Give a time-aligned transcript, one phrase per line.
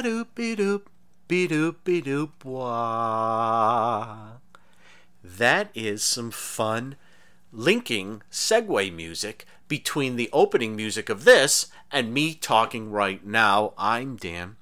[0.00, 0.82] Ba-doop, be-doop,
[1.28, 4.38] be-doop, be-doop, wah.
[5.22, 6.96] That is some fun
[7.52, 13.74] linking segue music between the opening music of this and me talking right now.
[13.76, 14.56] I'm Dan.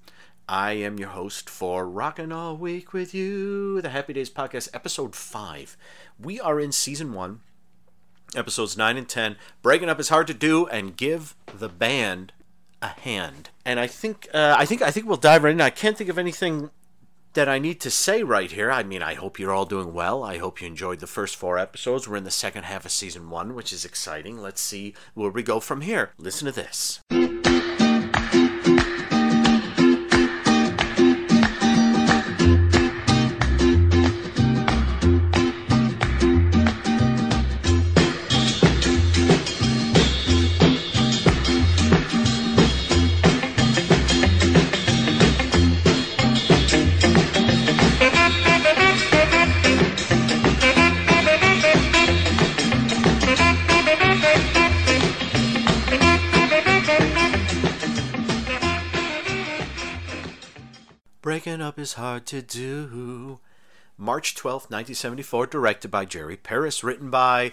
[0.48, 5.14] I am your host for Rockin' All Week with You, the Happy Days Podcast, episode
[5.14, 5.76] 5.
[6.20, 7.38] We are in season 1,
[8.34, 9.36] episodes 9 and 10.
[9.62, 12.32] Breaking up is hard to do, and give the band
[12.82, 13.50] a hand.
[13.64, 15.60] And I think uh, I think I think we'll dive right in.
[15.60, 16.70] I can't think of anything
[17.34, 18.70] that I need to say right here.
[18.70, 20.24] I mean, I hope you're all doing well.
[20.24, 22.08] I hope you enjoyed the first four episodes.
[22.08, 24.38] We're in the second half of season one, which is exciting.
[24.38, 26.12] Let's see where we go from here.
[26.18, 27.00] Listen to this.
[62.28, 63.40] To do.
[63.96, 67.52] March 12th, 1974, directed by Jerry Paris, written by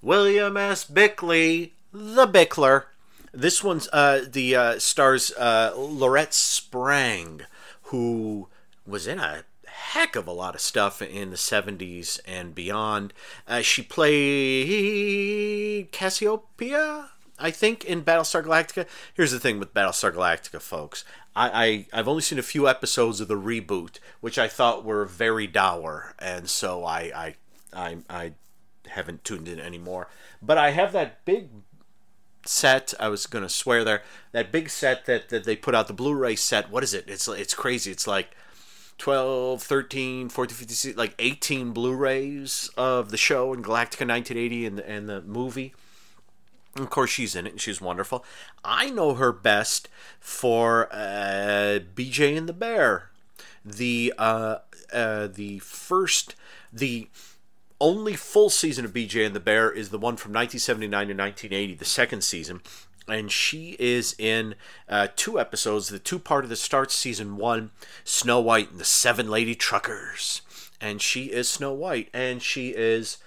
[0.00, 0.82] William S.
[0.82, 2.84] Bickley, the Bickler.
[3.32, 7.42] This one's uh, the uh, stars uh, Laurette Spang,
[7.82, 8.48] who
[8.86, 13.12] was in a heck of a lot of stuff in the 70s and beyond.
[13.46, 15.12] Uh, she played
[15.92, 18.86] Cassiopeia, I think, in Battlestar Galactica.
[19.14, 21.04] Here's the thing with Battlestar Galactica, folks.
[21.34, 25.04] I, I, I've only seen a few episodes of the reboot, which I thought were
[25.04, 27.34] very dour, and so I, I,
[27.72, 28.32] I, I
[28.86, 30.08] haven't tuned in anymore.
[30.40, 31.48] But I have that big
[32.46, 32.94] set.
[33.00, 34.02] I was gonna swear there.
[34.32, 36.70] That big set that, that they put out, the Blu-ray set.
[36.70, 37.04] What is it?
[37.08, 37.90] It's it's crazy.
[37.90, 38.36] It's like
[38.98, 45.08] 12, 13, 14, 15, like 18 Blu-rays of the show in Galactica 1980 and and
[45.08, 45.74] the movie.
[46.76, 48.24] Of course, she's in it and she's wonderful.
[48.64, 53.10] I know her best for uh, BJ and the Bear,
[53.64, 54.56] the uh,
[54.92, 56.34] uh, the first,
[56.72, 57.08] the
[57.80, 61.74] only full season of BJ and the Bear is the one from 1979 to 1980,
[61.74, 62.60] the second season,
[63.06, 64.56] and she is in
[64.88, 65.88] uh, two episodes.
[65.88, 67.70] The two part of the start season one,
[68.02, 70.42] Snow White and the Seven Lady Truckers,
[70.80, 73.18] and she is Snow White, and she is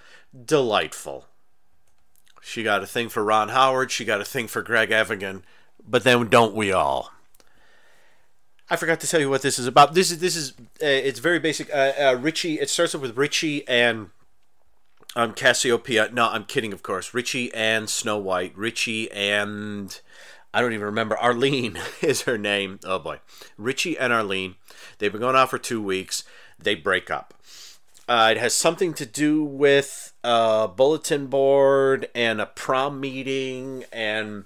[0.44, 1.26] delightful.
[2.48, 3.90] She got a thing for Ron Howard.
[3.90, 5.42] She got a thing for Greg Evigan.
[5.86, 7.12] But then don't we all?
[8.70, 9.92] I forgot to tell you what this is about.
[9.92, 11.68] This is this is uh, it's very basic.
[11.70, 12.58] Uh, uh, Richie.
[12.58, 14.10] It starts off with Richie and
[15.14, 16.08] um, Cassiopeia.
[16.10, 16.72] No, I'm kidding.
[16.72, 18.56] Of course, Richie and Snow White.
[18.56, 20.00] Richie and
[20.54, 21.18] I don't even remember.
[21.18, 22.80] Arlene is her name.
[22.82, 23.20] Oh boy,
[23.58, 24.54] Richie and Arlene.
[24.98, 26.24] They've been going out for two weeks.
[26.58, 27.34] They break up.
[28.08, 34.44] Uh, it has something to do with a bulletin board and a prom meeting, and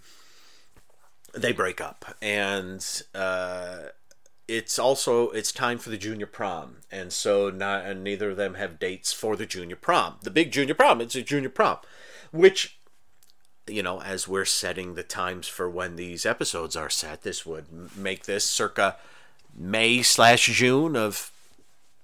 [1.32, 2.16] they break up.
[2.20, 2.84] And
[3.14, 3.78] uh,
[4.48, 8.54] it's also it's time for the junior prom, and so not and neither of them
[8.54, 10.16] have dates for the junior prom.
[10.22, 11.00] The big junior prom.
[11.00, 11.78] It's a junior prom,
[12.32, 12.78] which
[13.68, 17.96] you know, as we're setting the times for when these episodes are set, this would
[17.96, 18.96] make this circa
[19.54, 21.30] May slash June of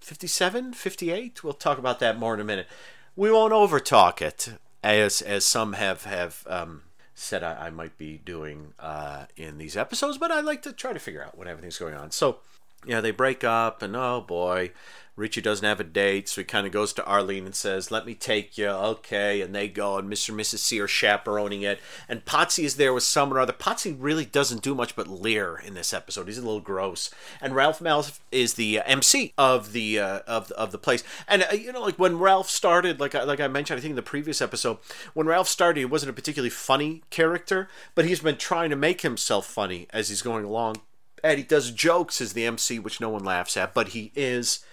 [0.09, 1.45] 57, 58.
[1.45, 2.67] We'll talk about that more in a minute.
[3.15, 4.49] We won't over talk it,
[4.83, 6.85] as as some have have um,
[7.15, 10.95] said I, I might be doing uh, in these episodes, but I like to try
[10.95, 12.11] to figure out what everything's going on.
[12.11, 12.39] So
[12.87, 14.71] yeah, they break up, and oh boy,
[15.19, 18.07] Richie doesn't have a date, so he kind of goes to Arlene and says, "Let
[18.07, 20.31] me take you." Okay, and they go, and Mr.
[20.31, 20.59] and Mrs.
[20.59, 23.53] C are chaperoning it, and Potsy is there with someone or other.
[23.53, 26.29] Potsy really doesn't do much but leer in this episode.
[26.29, 27.11] He's a little gross,
[27.41, 31.03] and Ralph Malph is the uh, MC of the uh, of of the place.
[31.27, 33.91] And uh, you know, like when Ralph started, like I, like I mentioned, I think
[33.91, 34.79] in the previous episode,
[35.15, 39.01] when Ralph started, he wasn't a particularly funny character, but he's been trying to make
[39.01, 40.77] himself funny as he's going along.
[41.25, 44.65] And he does jokes as the MC, which no one laughs at, but he is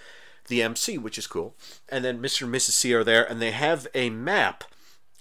[0.47, 1.55] the MC, which is cool.
[1.89, 2.43] And then Mr.
[2.43, 2.71] and Mrs.
[2.71, 4.63] C are there, and they have a map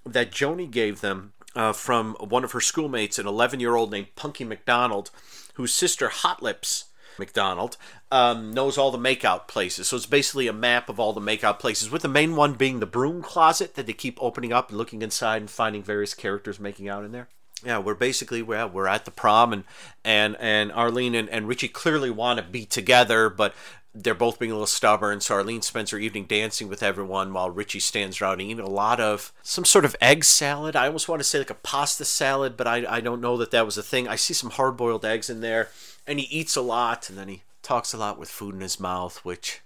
[0.04, 4.14] that Joni gave them uh, from one of her schoolmates, an 11 year old named
[4.16, 5.10] Punky McDonald,
[5.54, 6.86] whose sister Hot Lips
[7.18, 7.76] McDonald
[8.10, 9.88] um, knows all the makeout places.
[9.88, 12.80] So it's basically a map of all the makeout places, with the main one being
[12.80, 16.58] the broom closet that they keep opening up and looking inside and finding various characters
[16.58, 17.28] making out in there
[17.64, 19.64] yeah, we're basically well, we're at the prom and
[20.04, 23.54] and and Arlene and, and Richie clearly want to be together, but
[23.94, 25.20] they're both being a little stubborn.
[25.20, 29.00] So Arlene spends her evening dancing with everyone while Richie stands around eating a lot
[29.00, 30.74] of some sort of egg salad.
[30.74, 33.52] I almost want to say like a pasta salad, but I, I don't know that
[33.52, 34.08] that was a thing.
[34.08, 35.68] I see some hard boiled eggs in there,
[36.06, 38.80] and he eats a lot, and then he talks a lot with food in his
[38.80, 39.60] mouth, which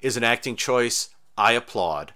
[0.00, 2.14] is an acting choice I applaud,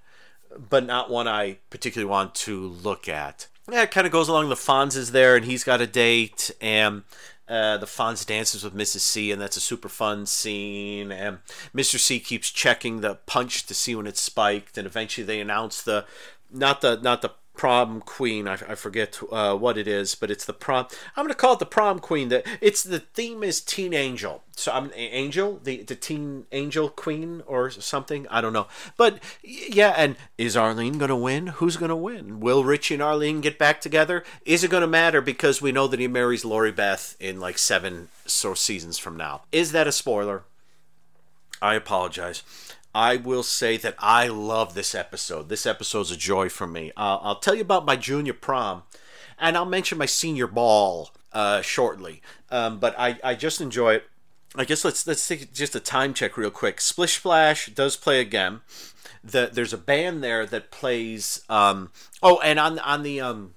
[0.56, 4.49] but not one I particularly want to look at yeah, it kind of goes along.
[4.49, 7.02] The Fonz is there, and he's got a date, and
[7.48, 9.00] uh, the Fonz dances with Mrs.
[9.00, 11.10] C, and that's a super fun scene.
[11.10, 11.38] And
[11.74, 11.98] Mr.
[11.98, 16.04] C keeps checking the punch to see when it's spiked, and eventually they announce the
[16.50, 18.49] not the not the prom queen.
[18.49, 20.87] I, I forget uh, what it is, but it's the prom.
[21.16, 22.28] I'm going to call it the prom queen.
[22.31, 24.44] That it's the theme is teen angel.
[24.56, 28.26] So I'm an angel, the the teen angel queen or something.
[28.28, 29.93] I don't know, but yeah.
[29.96, 31.49] And is Arlene going to win?
[31.49, 32.40] Who's going to win?
[32.40, 34.25] Will Richie and Arlene get back together?
[34.46, 37.58] Is it going to matter because we know that he marries Lori Beth in like
[37.58, 39.43] seven so seasons from now?
[39.52, 40.44] Is that a spoiler?
[41.60, 42.44] I apologize.
[42.94, 45.49] I will say that I love this episode.
[45.49, 46.90] This episode's a joy for me.
[46.96, 48.82] Uh, I'll tell you about my junior prom,
[49.38, 52.23] and I'll mention my senior ball uh, shortly.
[52.50, 54.05] Um, but I, I just enjoy it.
[54.56, 56.81] I guess let's let's take just a time check real quick.
[56.81, 58.62] Splish Splash does play again.
[59.23, 61.43] The, there's a band there that plays.
[61.49, 61.91] Um,
[62.23, 63.55] oh, and on on the um,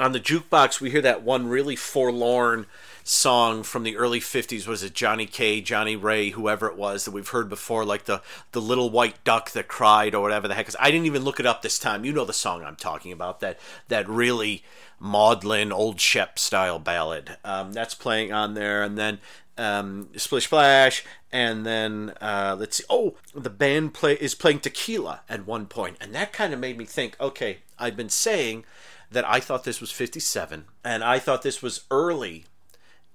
[0.00, 2.66] on the jukebox we hear that one really forlorn
[3.06, 7.10] song from the early 50s was it Johnny K, Johnny Ray, whoever it was that
[7.10, 8.22] we've heard before like the
[8.52, 10.76] the little white duck that cried or whatever the heck is.
[10.80, 12.04] I didn't even look it up this time.
[12.04, 14.64] You know the song I'm talking about that that really
[14.98, 17.36] maudlin old Shep style ballad.
[17.44, 19.20] Um, that's playing on there and then
[19.58, 22.84] um, Splish Splash, and then uh, let's see.
[22.88, 26.78] Oh, the band play is playing Tequila at one point, and that kind of made
[26.78, 27.16] me think.
[27.20, 28.64] Okay, I've been saying
[29.10, 32.46] that I thought this was 57, and I thought this was early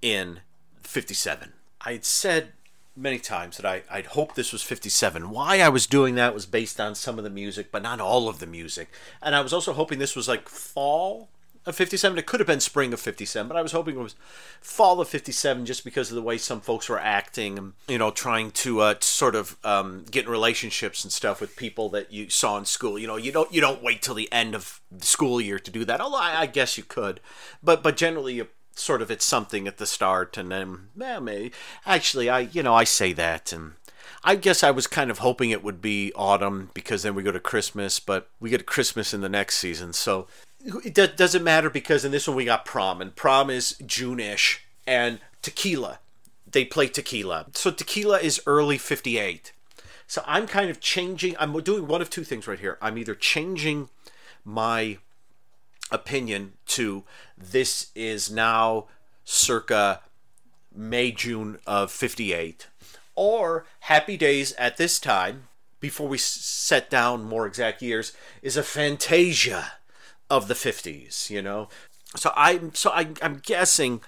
[0.02, 0.42] in
[0.82, 1.54] 57.
[1.82, 2.54] I had said
[2.96, 5.30] many times that I, I'd hoped this was 57.
[5.30, 8.28] Why I was doing that was based on some of the music, but not all
[8.28, 8.90] of the music.
[9.22, 11.30] And I was also hoping this was like fall
[11.66, 12.18] of 57.
[12.18, 14.16] It could have been spring of 57, but I was hoping it was
[14.60, 18.52] fall of 57 just because of the way some folks were acting you know, trying
[18.52, 22.58] to uh, sort of um, get in relationships and stuff with people that you saw
[22.58, 23.00] in school.
[23.00, 25.72] You know, you don't you don't wait till the end of the school year to
[25.72, 26.02] do that.
[26.02, 27.20] Although I, I guess you could,
[27.64, 28.48] but but generally you
[28.80, 31.52] sort of it's something at the start and then well, maybe
[31.86, 33.74] actually I you know I say that and
[34.24, 37.32] I guess I was kind of hoping it would be autumn because then we go
[37.32, 39.94] to Christmas, but we get Christmas in the next season.
[39.94, 40.28] So
[40.84, 45.20] it doesn't matter because in this one we got prom and prom is June-ish and
[45.42, 46.00] tequila.
[46.52, 47.48] They play tequila.
[47.54, 49.54] So tequila is early 58.
[50.08, 52.78] So I'm kind of changing I'm doing one of two things right here.
[52.82, 53.90] I'm either changing
[54.44, 54.98] my
[55.92, 57.04] opinion to
[57.38, 58.88] this is now
[59.24, 60.02] circa
[60.76, 62.68] May, June of 58,
[63.16, 65.48] or Happy Days at this time,
[65.80, 69.74] before we set down more exact years, is a Fantasia
[70.30, 71.70] of the 50s, you know?
[72.16, 74.02] So I'm so I, I'm guessing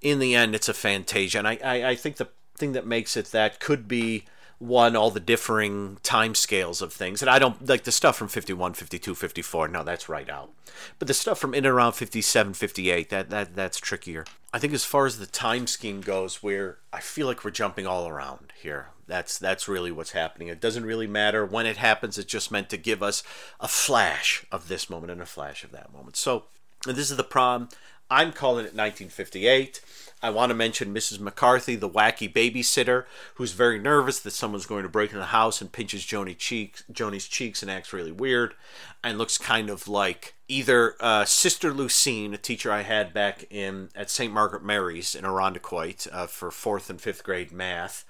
[0.00, 3.16] in the end it's a Fantasia, and I, I, I think the thing that makes
[3.16, 4.24] it that could be
[4.60, 7.22] one all the differing time scales of things.
[7.22, 10.50] And i don't like the stuff from 51 52 54 no that's right out.
[10.98, 14.24] But the stuff from in and around 57 58 that, that that's trickier.
[14.52, 17.86] I think as far as the time scheme goes where i feel like we're jumping
[17.86, 18.90] all around here.
[19.06, 20.48] That's that's really what's happening.
[20.48, 21.44] It doesn't really matter.
[21.44, 23.22] When it happens it's just meant to give us
[23.60, 26.16] a flash of this moment and a flash of that moment.
[26.16, 26.44] So
[26.84, 27.70] this is the prom.
[28.10, 29.80] I'm calling it 1958
[30.22, 31.18] I want to mention Mrs.
[31.18, 33.04] McCarthy, the wacky babysitter,
[33.36, 36.84] who's very nervous that someone's going to break in the house and pinches Joni cheeks,
[36.92, 38.54] Joni's cheeks and acts really weird,
[39.02, 43.88] and looks kind of like either uh, Sister Lucine, a teacher I had back in
[43.94, 44.32] at St.
[44.32, 48.04] Margaret Mary's in Irondequoit uh, for fourth and fifth grade math,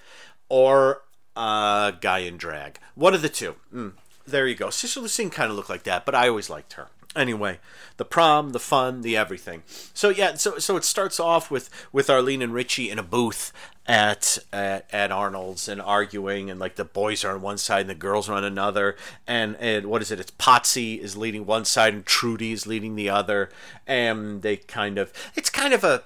[0.49, 1.02] or
[1.37, 2.79] a guy in drag.
[2.97, 3.55] One of the two.
[3.73, 3.93] Mm,
[4.26, 4.71] there you go.
[4.71, 6.88] Sister Lucine kind of looked like that, but I always liked her.
[7.17, 7.59] Anyway,
[7.97, 9.64] the prom, the fun, the everything.
[9.93, 13.52] So yeah, so so it starts off with with Arlene and Richie in a booth
[13.85, 17.90] at at, at Arnold's and arguing, and like the boys are on one side and
[17.90, 20.21] the girls are on another, and and what is it?
[20.21, 23.50] It's Potsy is leading one side and Trudy is leading the other,
[23.88, 26.05] and they kind of it's kind of a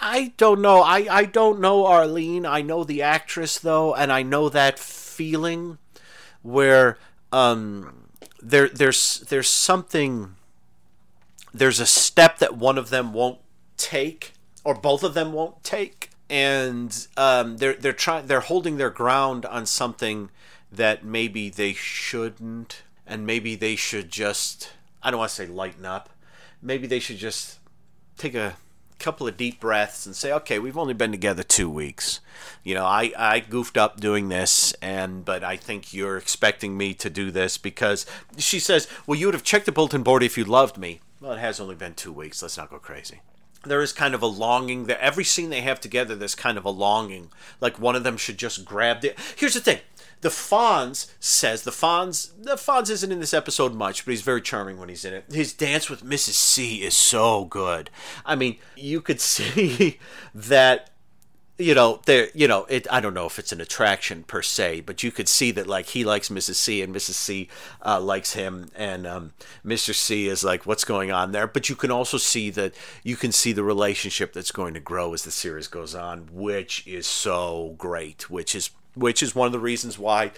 [0.00, 0.82] I don't know.
[0.82, 2.46] I, I don't know Arlene.
[2.46, 5.78] I know the actress though, and I know that feeling
[6.42, 6.98] where
[7.32, 8.05] um
[8.50, 10.36] there there's there's something
[11.52, 13.38] there's a step that one of them won't
[13.76, 14.32] take
[14.64, 19.44] or both of them won't take and um, they're they're trying they're holding their ground
[19.46, 20.30] on something
[20.70, 24.72] that maybe they shouldn't and maybe they should just
[25.02, 26.10] I don't want to say lighten up.
[26.60, 27.58] Maybe they should just
[28.16, 28.56] take a
[28.98, 32.20] couple of deep breaths and say, okay, we've only been together two weeks.
[32.62, 36.94] You know, I, I goofed up doing this, and but I think you're expecting me
[36.94, 38.06] to do this because
[38.38, 41.00] she says, well, you would have checked the bulletin board if you loved me.
[41.20, 42.42] Well, it has only been two weeks.
[42.42, 43.20] Let's not go crazy.
[43.64, 46.64] There is kind of a longing that every scene they have together, there's kind of
[46.64, 47.30] a longing.
[47.60, 49.18] Like one of them should just grab it.
[49.34, 49.80] Here's the thing
[50.20, 54.42] the Fonz says the Fonz the Fonz isn't in this episode much, but he's very
[54.42, 55.24] charming when he's in it.
[55.30, 56.34] His dance with Mrs.
[56.34, 57.90] C is so good.
[58.24, 59.98] I mean, you could see
[60.34, 60.90] that
[61.58, 64.82] you know there you know it i don't know if it's an attraction per se
[64.82, 67.48] but you could see that like he likes mrs c and mrs c
[67.84, 69.32] uh, likes him and um,
[69.64, 73.16] mr c is like what's going on there but you can also see that you
[73.16, 77.06] can see the relationship that's going to grow as the series goes on which is
[77.06, 80.32] so great which is which is one of the reasons why.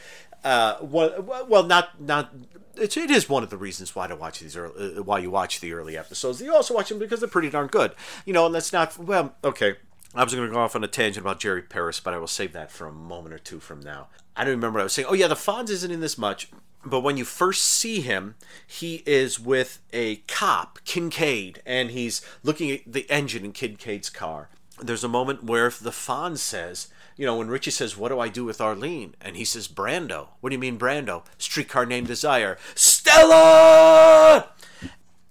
[0.44, 2.32] Uh, well, well, not not.
[2.76, 5.30] It's, it is one of the reasons why to watch these early, uh, why you
[5.30, 6.40] watch the early episodes.
[6.40, 7.92] You also watch them because they're pretty darn good,
[8.24, 8.46] you know.
[8.46, 9.34] And that's not well.
[9.42, 9.76] Okay,
[10.14, 12.26] I was going to go off on a tangent about Jerry Paris, but I will
[12.26, 14.08] save that for a moment or two from now.
[14.36, 15.08] I don't remember what I was saying.
[15.10, 16.48] Oh yeah, the Fonz isn't in this much,
[16.84, 18.36] but when you first see him,
[18.66, 24.48] he is with a cop, Kincaid, and he's looking at the engine in Kincaid's car.
[24.80, 28.28] There's a moment where the Fonz says, you know, when Richie says, What do I
[28.28, 29.14] do with Arlene?
[29.20, 30.28] And he says, Brando.
[30.40, 31.24] What do you mean, Brando?
[31.36, 32.58] Streetcar named Desire.
[32.74, 34.50] Stella!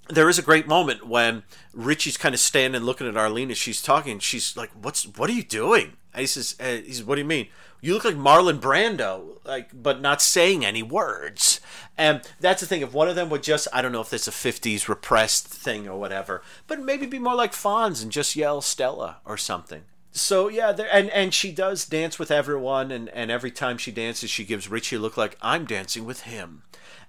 [0.09, 3.81] There is a great moment when Richie's kind of standing looking at Arlene as she's
[3.81, 4.19] talking.
[4.19, 7.27] She's like, "What's what are you doing?" And he says, "He says, what do you
[7.27, 7.47] mean?
[7.79, 11.61] You look like Marlon Brando, like, but not saying any words."
[11.95, 12.81] And that's the thing.
[12.81, 15.87] If one of them would just, I don't know if it's a '50s repressed thing
[15.87, 20.47] or whatever, but maybe be more like Fonz and just yell Stella or something so
[20.47, 24.29] yeah, there, and and she does dance with everyone, and and every time she dances,
[24.29, 26.63] she gives Richie a look like I'm dancing with him,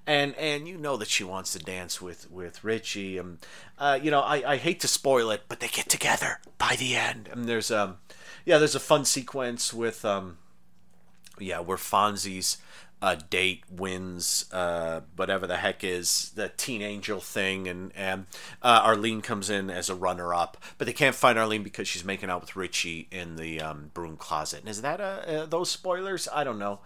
[0.07, 3.39] and and you know that she wants to dance with with Richie, and
[3.79, 6.97] uh, you know I I hate to spoil it, but they get together by the
[6.97, 7.99] end, and there's um
[8.45, 10.39] yeah there's a fun sequence with um
[11.39, 12.59] yeah where Fonzie's
[13.01, 18.27] a date wins uh, whatever the heck is the teen angel thing and and
[18.63, 22.29] uh, arlene comes in as a runner-up but they can't find arlene because she's making
[22.29, 24.61] out with richie in the um, broom closet.
[24.61, 26.29] And is that uh, those spoilers?
[26.33, 26.81] I don't know.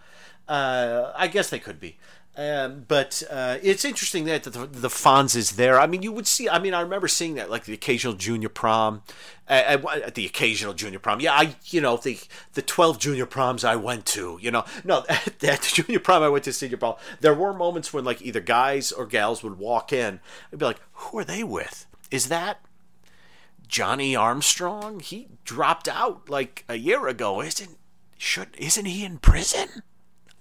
[0.49, 1.97] Uh, i guess they could be
[2.35, 5.79] um, but uh, it's interesting that the, the Fonz is there.
[5.79, 6.49] I mean, you would see.
[6.49, 9.03] I mean, I remember seeing that, like the occasional junior prom,
[9.47, 11.21] at, at, the occasional junior prom.
[11.21, 12.19] Yeah, I, you know, the
[12.55, 14.39] the twelve junior proms I went to.
[14.41, 16.95] You know, no, at, the junior prom I went to senior prom.
[17.21, 20.21] There were moments when like either guys or gals would walk in.
[20.51, 21.87] I'd be like, who are they with?
[22.11, 22.65] Is that
[23.69, 25.01] Johnny Armstrong?
[25.01, 27.43] He dropped out like a year ago.
[27.43, 27.77] Isn't
[28.17, 29.83] should isn't he in prison?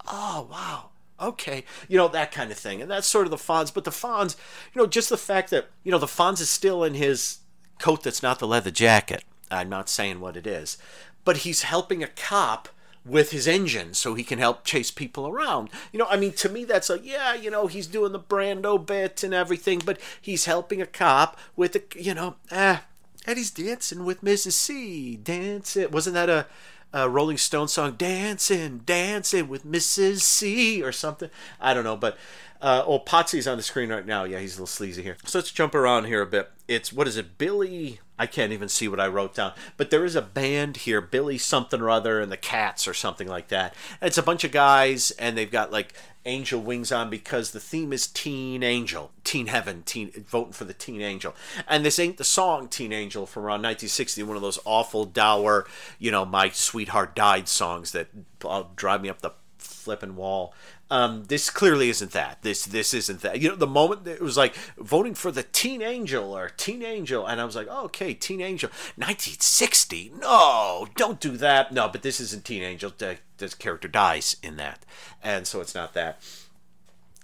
[0.08, 0.91] Oh wow
[1.22, 2.82] okay, you know, that kind of thing.
[2.82, 3.74] And that's sort of the Fonz.
[3.74, 4.36] But the Fonz,
[4.74, 7.40] you know, just the fact that, you know, the Fonz is still in his
[7.80, 9.24] coat that's not the leather jacket.
[9.50, 10.78] I'm not saying what it is.
[11.24, 12.70] But he's helping a cop
[13.06, 15.70] with his engine so he can help chase people around.
[15.92, 18.84] You know, I mean, to me, that's like, yeah, you know, he's doing the Brando
[18.84, 22.84] bit and everything, but he's helping a cop with the, you know, ah,
[23.26, 24.54] and he's dancing with Mrs.
[24.54, 25.16] C.
[25.16, 25.92] Dancing.
[25.92, 26.48] Wasn't that a
[26.94, 30.22] uh, Rolling Stone song, "Dancing, Dancing with Mrs.
[30.22, 31.30] C" or something.
[31.60, 32.18] I don't know, but
[32.62, 34.24] uh, oh, Potsy's on the screen right now.
[34.24, 35.18] Yeah, he's a little sleazy here.
[35.26, 36.52] So let's jump around here a bit.
[36.68, 38.00] It's what is it, Billy?
[38.20, 41.40] I can't even see what I wrote down, but there is a band here, Billy
[41.40, 43.74] something or other, and the Cats or something like that.
[44.00, 47.60] And it's a bunch of guys, and they've got like angel wings on because the
[47.60, 51.36] theme is teen angel, teen heaven, teen voting for the teen angel.
[51.68, 55.66] And this ain't the song Teen Angel from around 1960, one of those awful dour,
[55.98, 58.10] you know, my sweetheart died songs that
[58.46, 60.54] uh, drive me up the flipping wall.
[60.92, 62.42] Um, this clearly isn't that.
[62.42, 63.40] This this isn't that.
[63.40, 67.26] You know, the moment it was like voting for the Teen Angel or Teen Angel,
[67.26, 70.12] and I was like, oh, okay, Teen Angel, 1960.
[70.20, 71.72] No, don't do that.
[71.72, 72.92] No, but this isn't Teen Angel.
[72.96, 74.86] The, this character dies in that,
[75.24, 76.22] and so it's not that.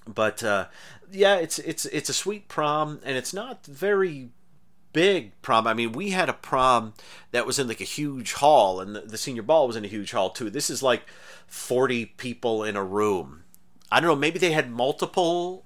[0.08, 0.68] But uh,
[1.12, 4.30] yeah, it's it's it's a sweet prom, and it's not very
[4.94, 5.68] big prom.
[5.68, 6.94] I mean, we had a prom
[7.32, 9.90] that was in like a huge hall, and the, the, senior ball was in a
[9.90, 10.50] huge hall too.
[10.50, 11.04] This is like
[11.48, 13.44] 40 people in a room.
[13.92, 15.66] I don't know, maybe they had multiple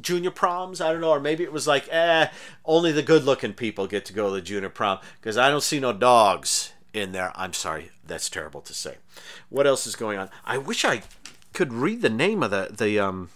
[0.00, 0.80] junior proms.
[0.80, 2.28] I don't know, or maybe it was like, eh,
[2.64, 5.62] only the good looking people get to go to the junior prom because I don't
[5.62, 7.32] see no dogs in there.
[7.34, 8.96] I'm sorry, that's terrible to say.
[9.48, 10.30] What else is going on?
[10.44, 11.02] I wish I
[11.52, 13.30] could read the name of the the um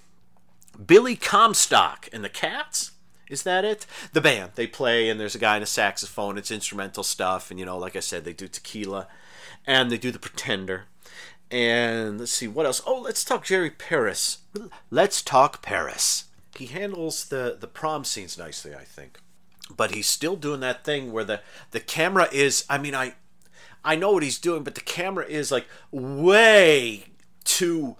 [0.84, 2.92] Billy Comstock and the Cats.
[3.28, 3.86] Is that it?
[4.12, 6.38] The band they play, and there's a guy in a saxophone.
[6.38, 9.08] It's instrumental stuff, and you know, like I said, they do Tequila,
[9.66, 10.84] and they do The Pretender,
[11.50, 12.82] and let's see what else.
[12.86, 14.38] Oh, let's talk Jerry Paris.
[14.90, 16.24] Let's talk Paris.
[16.56, 19.18] He handles the the prom scenes nicely, I think,
[19.74, 22.64] but he's still doing that thing where the the camera is.
[22.68, 23.14] I mean, I
[23.84, 27.04] I know what he's doing, but the camera is like way
[27.44, 27.96] too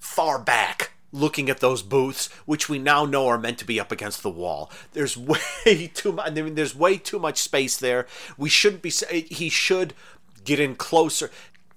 [0.00, 3.92] far back looking at those booths, which we now know are meant to be up
[3.92, 4.70] against the wall.
[4.92, 5.16] There's
[5.66, 6.26] way too much.
[6.26, 8.06] I mean, there's way too much space there.
[8.36, 8.90] We shouldn't be.
[8.90, 9.94] He should
[10.44, 11.30] get in closer.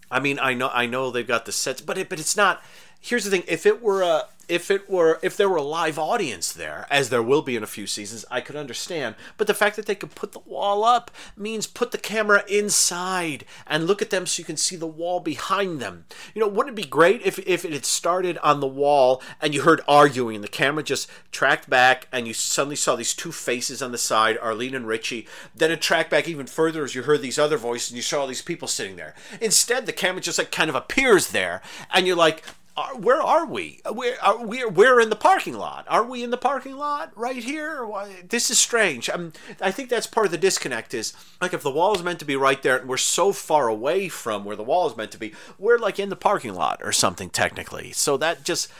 [0.09, 2.63] I mean, I know, I know they've got the sets, but it, but it's not.
[2.99, 5.97] Here's the thing: if it were a if it were if there were a live
[5.97, 9.15] audience there as there will be in a few seasons i could understand.
[9.37, 13.45] But the fact that they could put the wall up means put the camera inside
[13.67, 16.05] and look at them so you can see the wall behind them.
[16.33, 19.53] You know wouldn't it be great if, if it had started on the wall and
[19.53, 20.35] you heard arguing?
[20.35, 23.97] And the camera just tracked back and you suddenly saw these two faces on the
[23.97, 25.27] side arlene and richie.
[25.55, 28.21] Then it tracked back even further as you heard these other voices and you saw
[28.21, 29.15] all these people sitting there.
[29.41, 31.61] Instead the camera just like kind of appears there
[31.91, 32.43] and you're like
[32.77, 33.79] are, where are we?
[33.85, 34.65] Uh, where are we?
[34.65, 35.85] We're in the parking lot.
[35.87, 37.85] Are we in the parking lot right here?
[37.85, 39.09] Why, This is strange.
[39.09, 40.93] I, I think that's part of the disconnect.
[40.93, 43.67] Is like if the wall is meant to be right there, and we're so far
[43.67, 46.81] away from where the wall is meant to be, we're like in the parking lot
[46.83, 47.91] or something technically.
[47.91, 48.71] So that just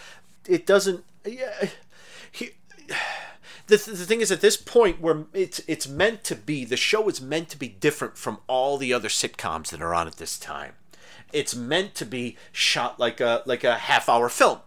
[0.48, 1.04] it doesn't.
[1.25, 1.70] Yeah,
[2.32, 2.52] he,
[3.68, 7.08] the, the thing is at this point where it's it's meant to be the show
[7.08, 10.38] is meant to be different from all the other sitcoms that are on at this
[10.38, 10.74] time
[11.36, 14.60] it's meant to be shot like a like a half hour film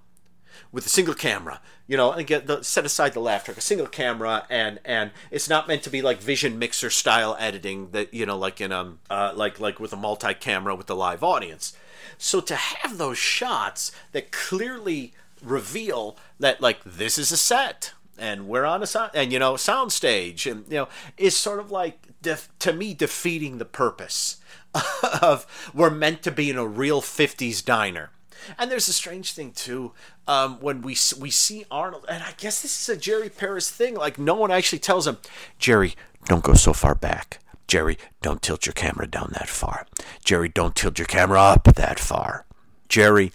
[0.70, 3.86] with a single camera you know and get the set aside the laughter a single
[3.86, 8.24] camera and and it's not meant to be like vision mixer style editing that you
[8.24, 11.76] know like in um uh, like like with a multi camera with the live audience.
[12.18, 18.48] So to have those shots that clearly reveal that like this is a set and
[18.48, 21.70] we're on a sound and you know sound stage and you know is sort of
[21.70, 24.38] like def- to me defeating the purpose
[25.22, 28.10] of we're meant to be in a real 50s diner.
[28.58, 29.92] And there's a strange thing too
[30.26, 33.94] um, when we we see Arnold, and I guess this is a Jerry Paris thing.
[33.94, 35.18] Like no one actually tells him,
[35.58, 35.94] Jerry,
[36.26, 37.40] don't go so far back.
[37.66, 39.86] Jerry, don't tilt your camera down that far.
[40.24, 42.46] Jerry, don't tilt your camera up that far.
[42.88, 43.32] Jerry,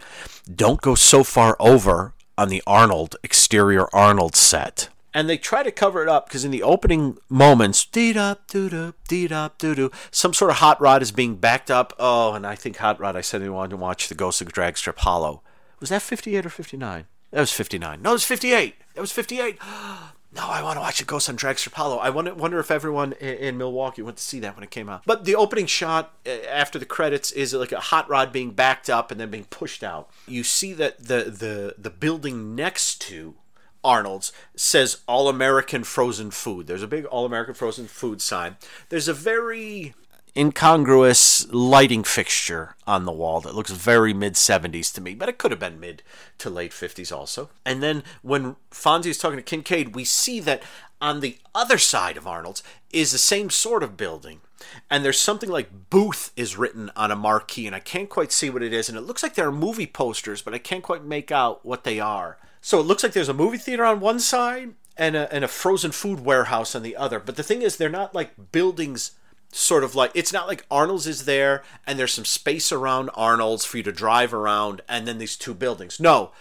[0.54, 5.72] don't go so far over on the Arnold exterior Arnold set and they try to
[5.72, 11.02] cover it up because in the opening moments, dee dee some sort of hot rod
[11.02, 11.94] is being backed up.
[12.00, 13.16] Oh, and I think hot rod.
[13.16, 15.42] I said I wanted to watch the Ghost of Dragstrip Hollow.
[15.80, 17.06] Was that fifty eight or fifty nine?
[17.32, 18.02] That was fifty nine.
[18.02, 18.76] No, it was fifty eight.
[18.96, 19.58] That was fifty eight.
[20.36, 21.98] No, I want to watch the Ghost on Dragstrip Hollow.
[21.98, 24.90] I wonder, wonder if everyone in, in, Milwaukee went to see that when it came
[24.90, 25.04] out.
[25.06, 28.90] But the opening shot uh, after the credits is like a hot rod being backed
[28.90, 30.10] up and then being pushed out.
[30.28, 33.36] You see that the the the building next to
[33.84, 36.68] Arnold's says All American Frozen Food.
[36.68, 38.58] There's a big All American Frozen Food sign.
[38.90, 39.94] There's a very
[40.36, 45.38] incongruous lighting fixture on the wall that looks very mid 70s to me, but it
[45.38, 46.02] could have been mid
[46.40, 47.50] to late 50s also.
[47.66, 50.64] And then when Fonzie is talking to Kincaid, we see that
[51.02, 54.42] on the other side of Arnold's is the same sort of building.
[54.90, 58.50] And there's something like booth is written on a marquee, and I can't quite see
[58.50, 58.90] what it is.
[58.90, 61.84] And it looks like there are movie posters, but I can't quite make out what
[61.84, 62.38] they are.
[62.62, 65.50] So it looks like there's a movie theater on one side and a, and a
[65.50, 67.20] frozen food warehouse on the other.
[67.20, 69.12] But the thing is, they're not like buildings
[69.56, 73.66] sort of like it's not like Arnold's is there and there's some space around Arnold's
[73.66, 76.00] for you to drive around and then these two buildings.
[76.00, 76.32] No,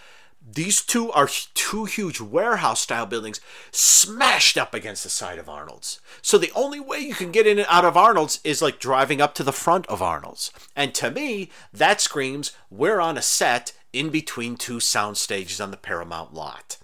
[0.55, 5.99] these two are two huge warehouse style buildings smashed up against the side of Arnold's.
[6.21, 9.21] So the only way you can get in and out of Arnold's is like driving
[9.21, 10.51] up to the front of Arnold's.
[10.75, 15.71] And to me, that screams we're on a set in between two sound stages on
[15.71, 16.77] the Paramount lot.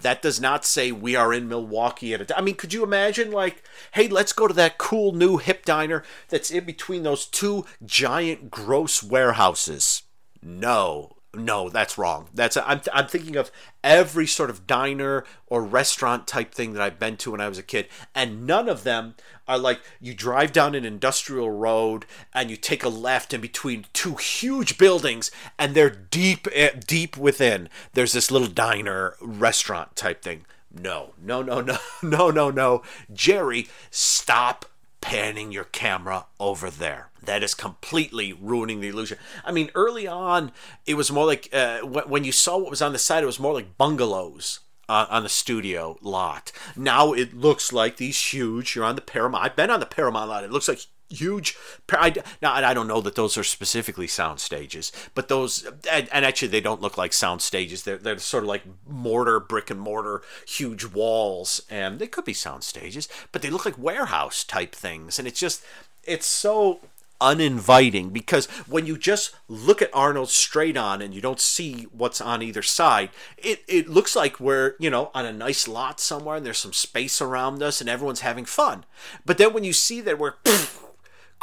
[0.00, 2.38] That does not say we are in Milwaukee at a.
[2.38, 6.02] I mean, could you imagine like, hey, let's go to that cool new hip diner
[6.28, 10.02] that's in between those two giant gross warehouses?
[10.42, 12.28] No, no, that's wrong.
[12.34, 13.50] That's I'm I'm thinking of
[13.82, 17.58] every sort of diner or restaurant type thing that I've been to when I was
[17.58, 19.14] a kid, and none of them
[19.46, 23.86] are like you drive down an industrial road and you take a left in between
[23.92, 27.68] two huge buildings, and they're deep eh, deep within.
[27.92, 30.46] There's this little diner restaurant type thing.
[30.72, 32.82] No, no, no, no, no, no, no.
[33.12, 34.66] Jerry, stop
[35.04, 37.10] panning your camera over there.
[37.22, 39.18] That is completely ruining the illusion.
[39.44, 40.50] I mean, early on,
[40.86, 43.38] it was more like uh, when you saw what was on the side, it was
[43.38, 44.60] more like bungalows.
[44.86, 46.52] Uh, on the studio lot.
[46.76, 48.76] Now it looks like these huge.
[48.76, 49.42] You're on the Paramount.
[49.42, 50.44] I've been on the Paramount lot.
[50.44, 50.80] It looks like
[51.14, 51.56] huge.
[51.90, 56.24] I, now I don't know that those are specifically sound stages, but those and, and,
[56.24, 57.82] actually they don't look like sound stages.
[57.82, 62.34] They're they're sort of like mortar, brick and mortar, huge walls, and they could be
[62.34, 65.64] sound stages, but they look like warehouse type things, and it's just
[66.04, 66.80] it's so
[67.20, 72.20] uninviting because when you just look at Arnold straight on and you don't see what's
[72.20, 76.36] on either side, it, it looks like we're, you know, on a nice lot somewhere
[76.36, 78.84] and there's some space around us and everyone's having fun.
[79.24, 80.34] But then when you see that we're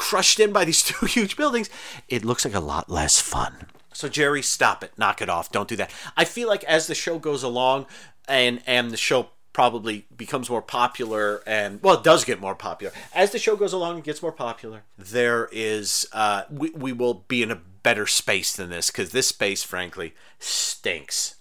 [0.01, 1.69] crushed in by these two huge buildings,
[2.09, 3.67] it looks like a lot less fun.
[3.93, 5.91] So Jerry, stop it, knock it off, don't do that.
[6.17, 7.85] I feel like as the show goes along,
[8.27, 12.93] and and the show probably becomes more popular and well it does get more popular.
[13.13, 17.25] As the show goes along and gets more popular there is uh, we, we will
[17.27, 21.35] be in a better space than this because this space frankly stinks.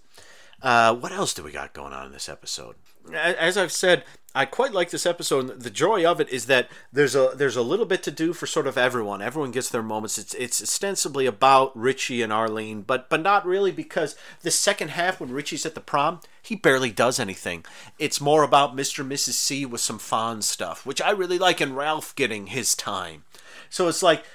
[0.61, 2.75] Uh, what else do we got going on in this episode?
[3.13, 5.59] As I've said, I quite like this episode.
[5.59, 8.47] The joy of it is that there's a there's a little bit to do for
[8.47, 9.21] sort of everyone.
[9.21, 10.17] Everyone gets their moments.
[10.17, 15.19] It's it's ostensibly about Richie and Arlene, but but not really because the second half
[15.19, 17.65] when Richie's at the prom, he barely does anything.
[17.99, 18.99] It's more about Mr.
[18.99, 19.33] and Mrs.
[19.33, 23.23] C with some fun stuff, which I really like, and Ralph getting his time.
[23.71, 24.25] So it's like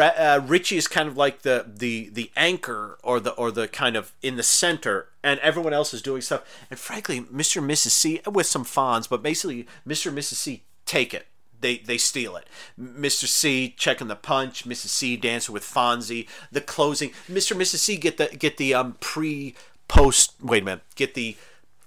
[0.00, 3.96] uh, Richie is kind of like the the the anchor or the or the kind
[3.96, 6.42] of in the center, and everyone else is doing stuff.
[6.70, 7.58] And frankly, Mr.
[7.58, 7.90] and Mrs.
[7.90, 10.06] C with some Fonz, but basically Mr.
[10.06, 10.34] and Mrs.
[10.34, 11.26] C take it.
[11.60, 12.48] They they steal it.
[12.80, 13.26] Mr.
[13.26, 14.64] C checking the punch.
[14.64, 14.88] Mrs.
[14.88, 16.26] C dancing with Fonzie.
[16.50, 17.10] The closing.
[17.30, 17.52] Mr.
[17.52, 17.76] and Mrs.
[17.76, 19.54] C get the get the um pre
[19.86, 20.32] post.
[20.40, 20.82] Wait a minute.
[20.94, 21.36] Get the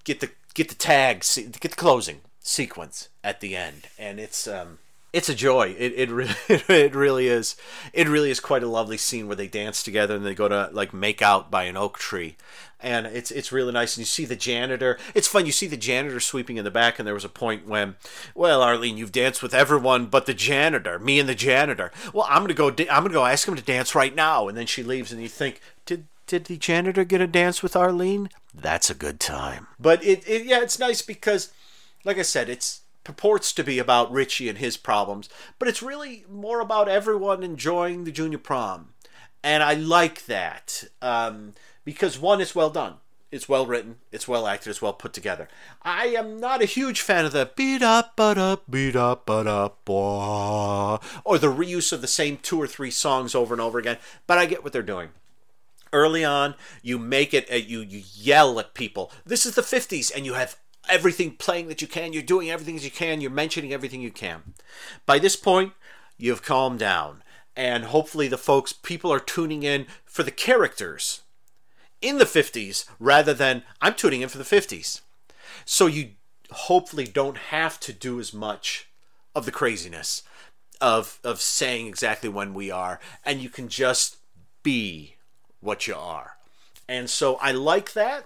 [0.04, 1.36] get the get the tags.
[1.36, 4.78] Get the closing sequence at the end, and it's um
[5.14, 5.76] it's a joy.
[5.78, 7.56] It it really it really is.
[7.94, 10.70] It really is quite a lovely scene where they dance together and they go to
[10.72, 12.38] like make out by an oak tree,
[12.80, 13.96] and it's it's really nice.
[13.96, 14.98] And you see the janitor.
[15.14, 15.46] It's fun.
[15.46, 17.96] You see the janitor sweeping in the back, and there was a point when,
[18.34, 20.98] well, Arlene, you've danced with everyone but the janitor.
[20.98, 21.92] Me and the janitor.
[22.14, 22.70] Well, I'm gonna go.
[22.70, 24.48] I'm gonna go ask him to dance right now.
[24.48, 27.76] And then she leaves, and you think, did did the janitor get a dance with
[27.76, 28.30] Arlene?
[28.54, 29.68] That's a good time.
[29.78, 31.52] But it, it yeah, it's nice because,
[32.06, 36.26] like I said, it's purports to be about Richie and his problems, but it's really
[36.30, 38.90] more about everyone enjoying the junior prom.
[39.44, 42.96] And I like that um, because one, it's well done.
[43.32, 45.48] It's well written, it's well acted, it's well put together.
[45.84, 49.48] I am not a huge fan of the beat up, but up, beat up, but
[49.48, 54.00] up, or the reuse of the same two or three songs over and over again,
[54.28, 55.12] but I get what they're doing
[55.94, 60.10] early on you make it uh, you you yell at people this is the 50s
[60.16, 60.56] and you have
[60.92, 62.14] everything playing that you can.
[62.14, 63.22] You're doing everything as you can.
[63.22, 64.54] You're mentioning everything you can.
[65.06, 65.74] By this point,
[66.18, 67.24] you've calmed down.
[67.56, 71.22] And hopefully, the folks, people are tuning in for the characters
[72.02, 75.02] in the 50s rather than I'm tuning in for the 50s.
[75.66, 76.12] So you
[76.52, 78.88] hopefully don't have to do as much
[79.36, 80.24] of the craziness
[80.82, 84.18] of of saying exactly when we are and you can just
[84.64, 85.16] be
[85.60, 86.38] what you are.
[86.90, 88.26] And so I like that.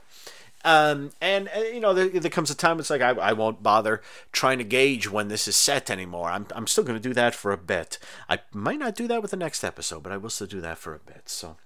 [0.65, 3.61] Um, and uh, you know, there, there, comes a time it's like I, I won't
[3.61, 4.01] bother
[4.31, 6.31] trying to gauge when this is set anymore.
[6.31, 7.99] I'm, I'm still going to do that for a bit.
[8.27, 10.79] I might not do that with the next episode, but I will still do that
[10.79, 11.29] for a bit.
[11.29, 11.57] So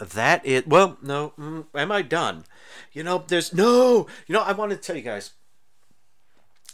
[0.00, 0.66] that it.
[0.66, 2.46] Well, no, mm, am I done?
[2.92, 4.08] You know, there's no.
[4.26, 5.30] You know, I want to tell you guys.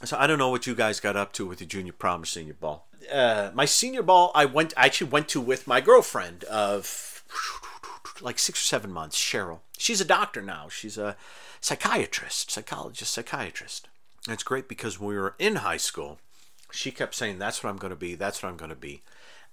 [0.05, 2.27] So I don't know what you guys got up to with your junior prom or
[2.27, 2.89] senior ball.
[3.13, 4.73] Uh, my senior ball, I went.
[4.75, 7.23] I actually went to with my girlfriend of
[8.21, 9.61] like six or seven months, Cheryl.
[9.79, 10.69] She's a doctor now.
[10.69, 11.17] She's a
[11.61, 13.89] psychiatrist, psychologist, psychiatrist.
[14.27, 16.19] And it's great because when we were in high school,
[16.73, 18.15] she kept saying, That's what I'm going to be.
[18.15, 19.03] That's what I'm going to be.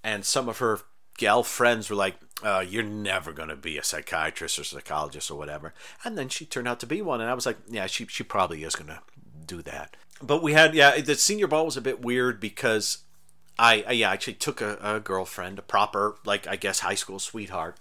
[0.04, 0.80] And some of her
[1.18, 5.38] gal friends were like, uh, You're never going to be a psychiatrist or psychologist or
[5.38, 5.74] whatever.
[6.04, 7.22] And then she turned out to be one.
[7.22, 9.00] And I was like, Yeah, she, she probably is going to
[9.46, 9.96] do that.
[10.22, 13.00] But we had, yeah, the senior ball was a bit weird because
[13.60, 17.20] I, I yeah, actually took a, a girlfriend, a proper, like, I guess, high school
[17.20, 17.78] sweetheart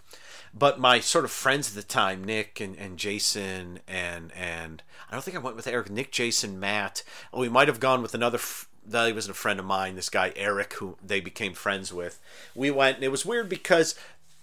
[0.55, 5.15] but my sort of friends at the time, Nick and, and Jason and and I
[5.15, 7.03] don't think I went with Eric, Nick, Jason, Matt.
[7.33, 8.39] Oh, We might have gone with another.
[8.85, 9.95] that he wasn't a friend of mine.
[9.97, 12.21] This guy Eric, who they became friends with.
[12.55, 13.95] We went, and it was weird because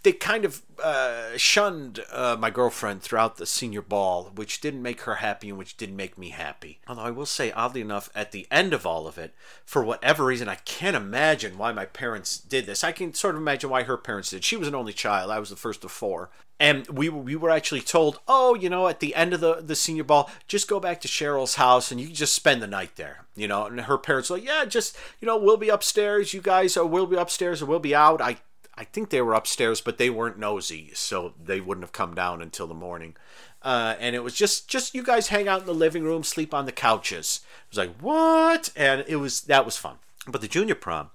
[0.03, 5.01] they kind of uh, shunned uh, my girlfriend throughout the senior ball, which didn't make
[5.01, 6.79] her happy and which didn't make me happy.
[6.87, 9.33] Although I will say, oddly enough, at the end of all of it,
[9.65, 12.83] for whatever reason, I can't imagine why my parents did this.
[12.83, 14.45] I can sort of imagine why her parents did.
[14.45, 15.31] She was an only child.
[15.31, 16.29] I was the first of four.
[16.61, 19.75] And we we were actually told, oh, you know, at the end of the, the
[19.75, 22.97] senior ball, just go back to Cheryl's house and you can just spend the night
[22.97, 23.25] there.
[23.33, 26.33] You know, and her parents were like, yeah, just you know, we'll be upstairs.
[26.33, 28.21] You guys, or we'll be upstairs, or we'll be out.
[28.21, 28.39] I
[28.79, 32.41] I think they were upstairs, but they weren't nosy, so they wouldn't have come down
[32.41, 33.17] until the morning.
[33.61, 36.53] Uh, and it was just just you guys hang out in the living room, sleep
[36.53, 37.41] on the couches.
[37.65, 38.71] It was like what?
[38.77, 39.97] And it was that was fun.
[40.25, 41.09] But the junior prom,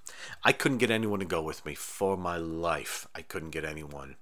[0.44, 3.08] I couldn't get anyone to go with me for my life.
[3.14, 4.16] I couldn't get anyone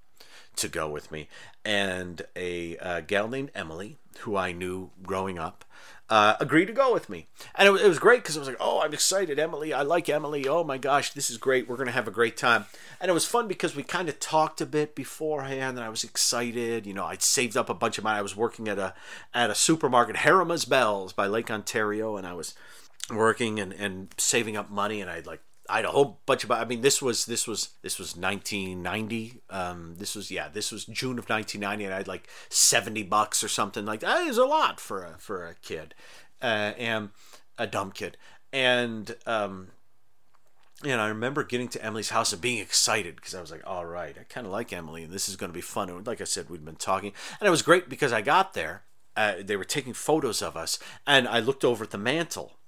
[0.54, 1.28] to go with me.
[1.64, 5.64] And a uh, gal named Emily, who I knew growing up,
[6.12, 7.26] uh, agreed to go with me.
[7.54, 9.38] And it it was great because I was like, oh, I'm excited.
[9.38, 10.46] Emily, I like Emily.
[10.46, 11.66] Oh my gosh, this is great.
[11.66, 12.66] We're going to have a great time.
[13.00, 16.04] And it was fun because we kind of talked a bit beforehand and I was
[16.04, 16.86] excited.
[16.86, 18.18] You know, I'd saved up a bunch of money.
[18.18, 18.92] I was working at a,
[19.32, 22.18] at a supermarket, Harrima's Bells by Lake Ontario.
[22.18, 22.54] And I was
[23.10, 25.40] working and, and saving up money and I'd like
[25.72, 26.50] I had a whole bunch of.
[26.50, 29.40] I mean, this was this was this was 1990.
[29.48, 33.42] Um, this was yeah, this was June of 1990, and I had like 70 bucks
[33.42, 34.26] or something like that.
[34.26, 35.94] Is a lot for a for a kid,
[36.42, 37.08] uh, and
[37.56, 38.18] a dumb kid.
[38.52, 39.68] And um,
[40.84, 43.86] and I remember getting to Emily's house and being excited because I was like, all
[43.86, 45.88] right, I kind of like Emily, and this is going to be fun.
[45.88, 48.82] And like I said, we'd been talking, and it was great because I got there.
[49.16, 52.58] Uh, they were taking photos of us, and I looked over at the mantle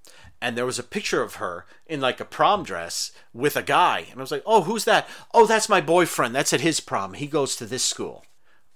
[0.41, 4.07] and there was a picture of her in like a prom dress with a guy.
[4.11, 5.09] And I was like, oh, who's that?
[5.33, 6.35] Oh, that's my boyfriend.
[6.35, 7.15] That's at his prom.
[7.15, 8.25] He goes to this school.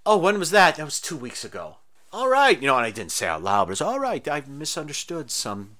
[0.07, 0.77] Oh, when was that?
[0.77, 1.77] That was two weeks ago.
[2.12, 2.61] All right.
[2.61, 4.27] You know, and I didn't say out loud, but it's all right.
[4.27, 5.77] I misunderstood some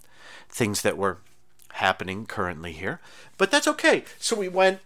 [0.49, 1.19] things that were
[1.73, 3.01] happening currently here.
[3.38, 4.05] But that's okay.
[4.19, 4.81] So we went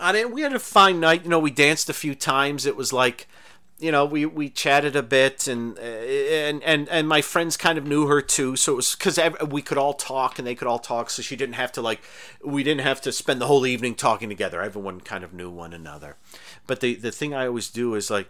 [0.00, 0.32] on it.
[0.32, 1.22] We had a fine night.
[1.22, 2.66] You know, we danced a few times.
[2.66, 3.28] It was like
[3.80, 7.86] you know, we, we chatted a bit, and and and and my friends kind of
[7.86, 10.80] knew her too, so it was because we could all talk and they could all
[10.80, 12.00] talk, so she didn't have to like,
[12.44, 14.60] we didn't have to spend the whole evening talking together.
[14.60, 16.16] Everyone kind of knew one another.
[16.66, 18.28] But the the thing I always do is like,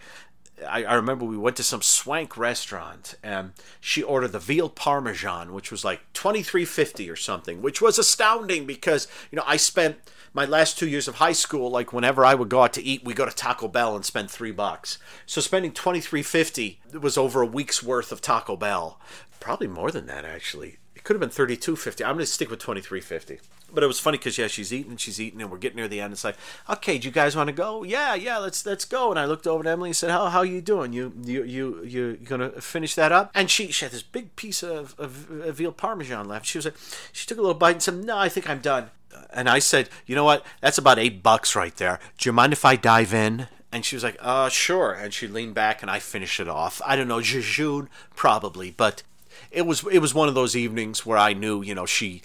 [0.69, 5.55] I, I remember we went to some swank restaurant and she ordered the veal parmesan,
[5.55, 9.57] which was like twenty three fifty or something, which was astounding because you know I
[9.57, 9.97] spent
[10.38, 13.05] my last two years of high school, like whenever I would go out to eat,
[13.05, 14.98] we go to Taco Bell and spend three bucks.
[15.27, 19.01] So spending twenty three fifty was over a week's worth of Taco Bell.
[19.40, 20.77] Probably more than that actually.
[20.94, 22.05] It could have been thirty two fifty.
[22.05, 23.40] I'm gonna stick with twenty three fifty.
[23.74, 25.88] But it was funny because yeah, she's eating, and she's eating, and we're getting near
[25.88, 26.12] the end.
[26.12, 26.37] It's like,
[26.70, 27.83] okay, do you guys want to go?
[27.83, 29.11] Yeah, yeah, let's let's go.
[29.11, 30.92] And I looked over at Emily and said, how how you doing?
[30.92, 33.33] You you you you gonna finish that up?
[33.35, 36.46] And she she had this big piece of, of, of veal parmesan left.
[36.46, 36.77] She was like,
[37.12, 38.90] she took a little bite and said, no, I think I'm done
[39.33, 40.44] and I said, you know what?
[40.61, 42.01] That's about eight bucks right there.
[42.16, 43.49] Do you mind if I dive in?
[43.71, 44.92] And she was like, uh, sure.
[44.92, 46.81] And she leaned back and I finished it off.
[46.87, 49.03] I don't know, jejune, probably, but
[49.51, 52.23] it was it was one of those evenings where I knew, you know, she.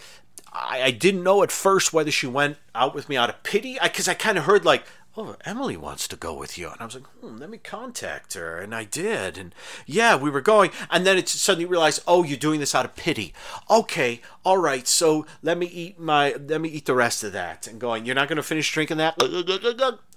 [0.52, 3.78] I, I didn't know at first whether she went out with me out of pity,
[3.82, 6.70] because I, I kind of heard like, oh, Emily wants to go with you.
[6.70, 8.60] And I was like, hmm, let me contact her.
[8.60, 9.38] And I did.
[9.38, 9.54] And
[9.86, 10.72] yeah, we were going.
[10.90, 13.34] And then it suddenly realized, oh, you're doing this out of pity.
[13.70, 14.88] Okay, all right.
[14.88, 17.68] So let me eat my, let me eat the rest of that.
[17.68, 19.16] And going, you're not going to finish drinking that?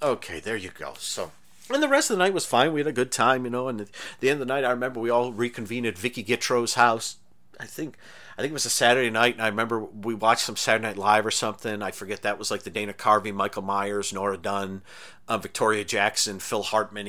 [0.01, 0.93] Okay, there you go.
[0.97, 1.31] So.
[1.69, 2.71] And the rest of the night was fine.
[2.73, 3.67] We had a good time, you know.
[3.67, 6.75] And at the end of the night, I remember we all reconvened at Vicky Gitro's
[6.75, 7.17] house.
[7.59, 7.97] I think
[8.37, 10.97] I think it was a Saturday night, and I remember we watched some Saturday Night
[10.97, 11.81] Live or something.
[11.81, 14.83] I forget that was like the Dana Carvey, Michael Myers, Nora Dunn,
[15.27, 17.07] uh, Victoria Jackson, Phil Hartman,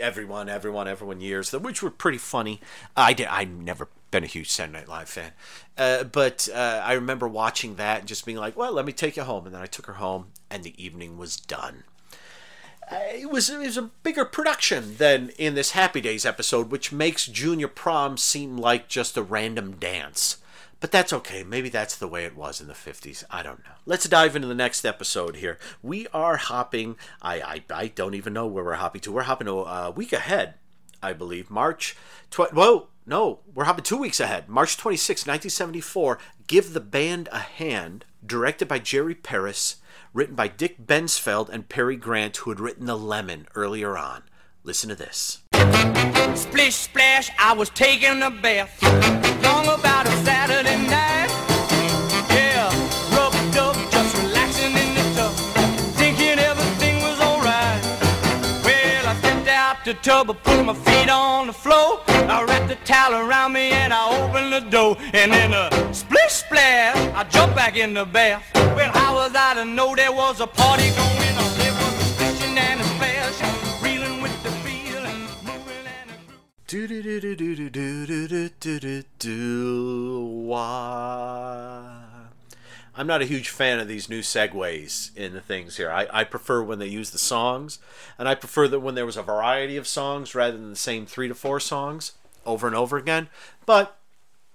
[0.00, 2.58] everyone, everyone, everyone years, which were pretty funny.
[2.96, 3.26] I did.
[3.26, 5.32] I never been a huge Saturday Night Live fan,
[5.76, 9.18] uh, but uh, I remember watching that and just being like, "Well, let me take
[9.18, 11.84] you home." And then I took her home, and the evening was done.
[12.90, 16.92] Uh, it was it was a bigger production than in this Happy Days episode, which
[16.92, 20.38] makes Junior Prom seem like just a random dance.
[20.82, 21.44] But that's okay.
[21.44, 23.22] Maybe that's the way it was in the 50s.
[23.30, 23.74] I don't know.
[23.86, 25.56] Let's dive into the next episode here.
[25.80, 26.96] We are hopping.
[27.22, 29.12] I, I, I don't even know where we're hopping to.
[29.12, 30.54] We're hopping to a week ahead,
[31.00, 31.52] I believe.
[31.52, 31.96] March.
[32.32, 33.38] Tw- Whoa, no.
[33.54, 34.48] We're hopping two weeks ahead.
[34.48, 36.18] March 26, 1974.
[36.48, 39.76] Give the Band a Hand, directed by Jerry Paris,
[40.12, 44.24] written by Dick Bensfield and Perry Grant, who had written The Lemon earlier on.
[44.64, 45.42] Listen to this.
[46.34, 48.82] Splish splash, I was taking a bath.
[49.44, 50.10] Long about a
[59.92, 62.00] the tub, I put my feet on the floor.
[62.08, 64.96] I wrap the towel around me and I open the door.
[65.12, 68.42] And then a splish splash, I jump back in the bath.
[68.54, 71.50] Well, how was I to know there was a party going on?
[71.58, 76.16] There was a splishing and a splash, reeling with the feeling, moving and a
[76.66, 82.11] do do do do do do do do do do do why
[82.94, 85.90] I'm not a huge fan of these new segues in the things here.
[85.90, 87.78] I, I prefer when they use the songs,
[88.18, 91.06] and I prefer that when there was a variety of songs rather than the same
[91.06, 92.12] three to four songs
[92.44, 93.28] over and over again.
[93.64, 93.96] But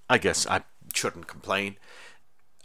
[0.09, 0.61] I guess I
[0.93, 1.77] shouldn't complain.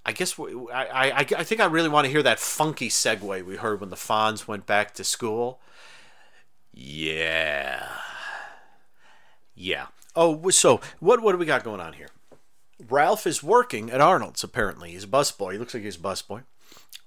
[0.05, 3.45] I guess we, I, I, I think I really want to hear that funky segue
[3.45, 5.61] we heard when the Fonz went back to school.
[6.75, 7.89] Yeah.
[9.55, 9.87] Yeah.
[10.15, 12.09] Oh, so what what do we got going on here?
[12.89, 14.93] Ralph is working at Arnold's apparently.
[14.93, 15.53] He's a busboy.
[15.53, 16.45] He looks like he's a busboy.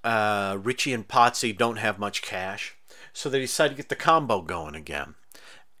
[0.04, 2.76] Uh, Richie and Potsy don't have much cash,
[3.12, 5.14] so they decide to get the combo going again.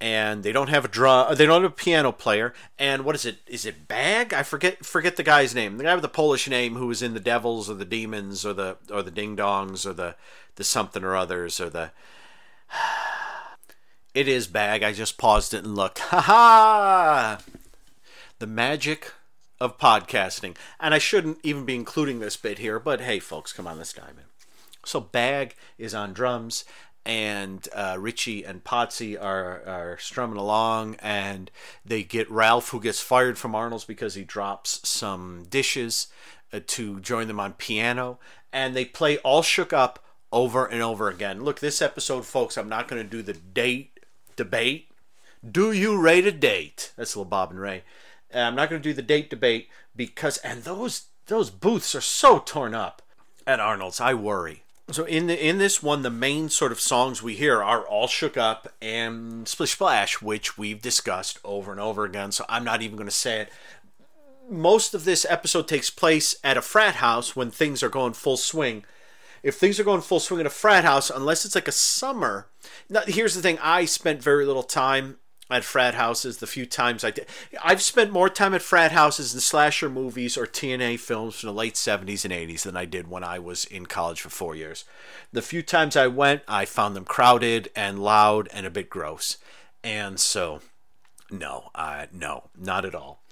[0.00, 1.34] And they don't have a drum.
[1.36, 2.52] They don't have a piano player.
[2.78, 3.38] And what is it?
[3.46, 4.34] Is it Bag?
[4.34, 4.84] I forget.
[4.84, 5.78] Forget the guy's name.
[5.78, 8.52] The guy with the Polish name who was in the Devils or the Demons or
[8.52, 10.16] the or the Ding Dongs or the
[10.56, 11.92] the something or others or the.
[14.14, 14.82] It is Bag.
[14.82, 15.98] I just paused it and looked.
[16.08, 17.38] Ha ha!
[18.38, 19.12] The magic
[19.60, 20.56] of podcasting.
[20.78, 23.92] And I shouldn't even be including this bit here, but hey, folks, come on, let's
[23.92, 24.24] dive in.
[24.84, 26.64] So Bag is on drums,
[27.04, 31.50] and uh, Richie and Potsy are, are strumming along, and
[31.84, 36.08] they get Ralph, who gets fired from Arnold's because he drops some dishes,
[36.52, 38.18] uh, to join them on piano,
[38.52, 41.42] and they play All Shook Up over and over again.
[41.42, 43.98] Look, this episode, folks, I'm not going to do the date
[44.36, 44.90] debate.
[45.48, 46.92] Do you rate a date?
[46.96, 47.82] That's a little Bob and Ray.
[48.44, 52.38] I'm not going to do the date debate because, and those those booths are so
[52.38, 53.02] torn up
[53.46, 54.00] at Arnold's.
[54.00, 54.62] I worry.
[54.90, 58.06] So in the in this one, the main sort of songs we hear are all
[58.06, 62.30] shook up and Splish Splash, which we've discussed over and over again.
[62.30, 63.52] So I'm not even going to say it.
[64.48, 68.36] Most of this episode takes place at a frat house when things are going full
[68.36, 68.84] swing.
[69.42, 72.46] If things are going full swing at a frat house, unless it's like a summer.
[72.88, 75.16] Now, here's the thing: I spent very little time
[75.50, 77.26] at frat houses the few times I did.
[77.62, 81.54] I've spent more time at frat houses and slasher movies or TNA films from the
[81.54, 84.84] late 70s and 80s than I did when I was in college for four years.
[85.32, 89.38] The few times I went, I found them crowded and loud and a bit gross.
[89.84, 90.60] And so,
[91.30, 93.22] no, uh, no, not at all.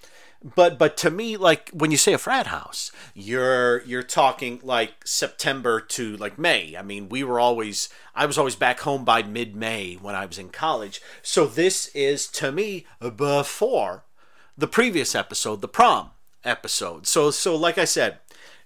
[0.44, 4.92] But but to me, like when you say a frat house, you're you're talking like
[5.06, 6.76] September to like May.
[6.76, 10.26] I mean, we were always I was always back home by mid May when I
[10.26, 11.00] was in college.
[11.22, 12.84] So this is to me
[13.16, 14.04] before
[14.56, 16.10] the previous episode, the prom
[16.44, 17.06] episode.
[17.06, 18.18] So so like I said,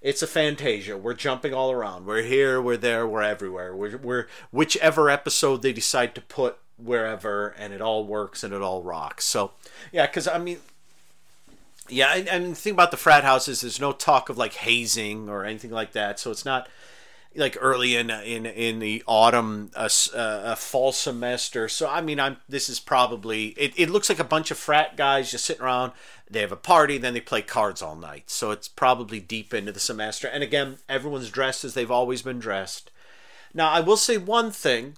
[0.02, 0.96] it's a fantasia.
[0.96, 2.06] We're jumping all around.
[2.06, 3.74] We're here, we're there, we're everywhere.
[3.76, 8.62] We're, we're whichever episode they decide to put wherever, and it all works and it
[8.62, 9.24] all rocks.
[9.24, 9.52] So
[9.92, 10.58] yeah, because I mean
[11.90, 15.28] yeah, and, and the thing about the frat houses, there's no talk of like hazing
[15.28, 16.18] or anything like that.
[16.18, 16.68] So it's not
[17.34, 21.68] like early in in in the autumn, a, a fall semester.
[21.68, 23.72] So I mean, I'm this is probably it.
[23.76, 25.92] It looks like a bunch of frat guys just sitting around.
[26.30, 28.30] They have a party, then they play cards all night.
[28.30, 30.28] So it's probably deep into the semester.
[30.28, 32.90] And again, everyone's dressed as they've always been dressed.
[33.54, 34.96] Now, I will say one thing.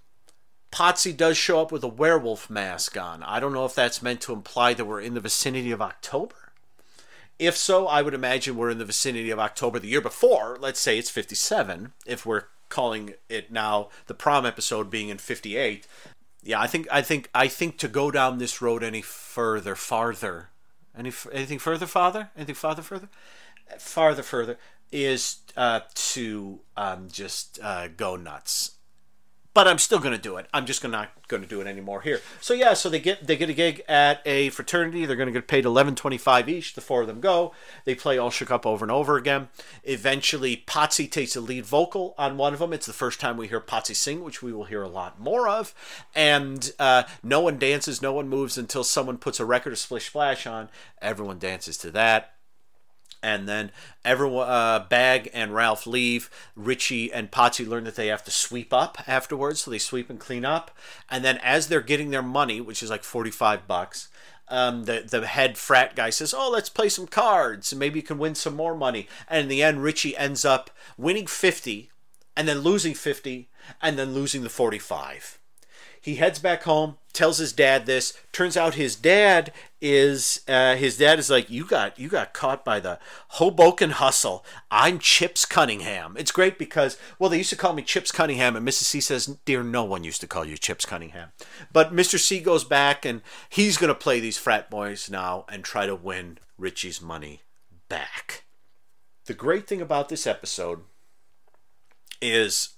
[0.72, 3.24] Potsy does show up with a werewolf mask on.
[3.24, 6.49] I don't know if that's meant to imply that we're in the vicinity of October.
[7.40, 10.58] If so, I would imagine we're in the vicinity of October the year before.
[10.60, 15.86] Let's say it's 57, if we're calling it now the prom episode being in 58.
[16.42, 20.50] Yeah, I think I think I think to go down this road any further, farther,
[20.94, 23.08] any anything further, father, anything farther, further,
[23.78, 24.58] farther, further
[24.92, 28.72] is uh, to um, just uh, go nuts
[29.52, 30.46] but I'm still going to do it.
[30.54, 32.20] I'm just gonna, not going to do it anymore here.
[32.40, 35.06] So yeah, so they get they get a gig at a fraternity.
[35.06, 36.74] They're going to get paid eleven twenty five each.
[36.74, 37.52] The four of them go.
[37.84, 39.48] They play All Shook Up over and over again.
[39.84, 42.72] Eventually, Potsy takes the lead vocal on one of them.
[42.72, 45.48] It's the first time we hear Potsy sing, which we will hear a lot more
[45.48, 45.74] of.
[46.14, 50.06] And uh, no one dances, no one moves until someone puts a record of Splish
[50.06, 50.68] Splash on.
[51.02, 52.34] Everyone dances to that
[53.22, 53.70] and then
[54.04, 56.30] everyone uh, bag and ralph leave.
[56.56, 60.18] Richie and potsy learn that they have to sweep up afterwards so they sweep and
[60.18, 60.70] clean up.
[61.10, 64.08] And then as they're getting their money which is like 45 bucks
[64.48, 67.72] um, the, the head frat guy says oh let's play some cards.
[67.72, 69.08] And maybe you can win some more money.
[69.28, 71.90] And in the end richie ends up winning 50
[72.36, 73.48] and then losing 50
[73.80, 75.39] and then losing the 45
[76.00, 78.16] he heads back home, tells his dad this.
[78.32, 82.64] Turns out his dad is uh, his dad is like, you got you got caught
[82.64, 84.44] by the Hoboken hustle.
[84.70, 86.16] I'm Chips Cunningham.
[86.18, 88.84] It's great because well, they used to call me Chips Cunningham, and Mrs.
[88.84, 91.32] C says, dear, no one used to call you Chips Cunningham.
[91.72, 92.18] But Mr.
[92.18, 96.38] C goes back and he's gonna play these frat boys now and try to win
[96.56, 97.42] Richie's money
[97.88, 98.44] back.
[99.26, 100.80] The great thing about this episode
[102.22, 102.70] is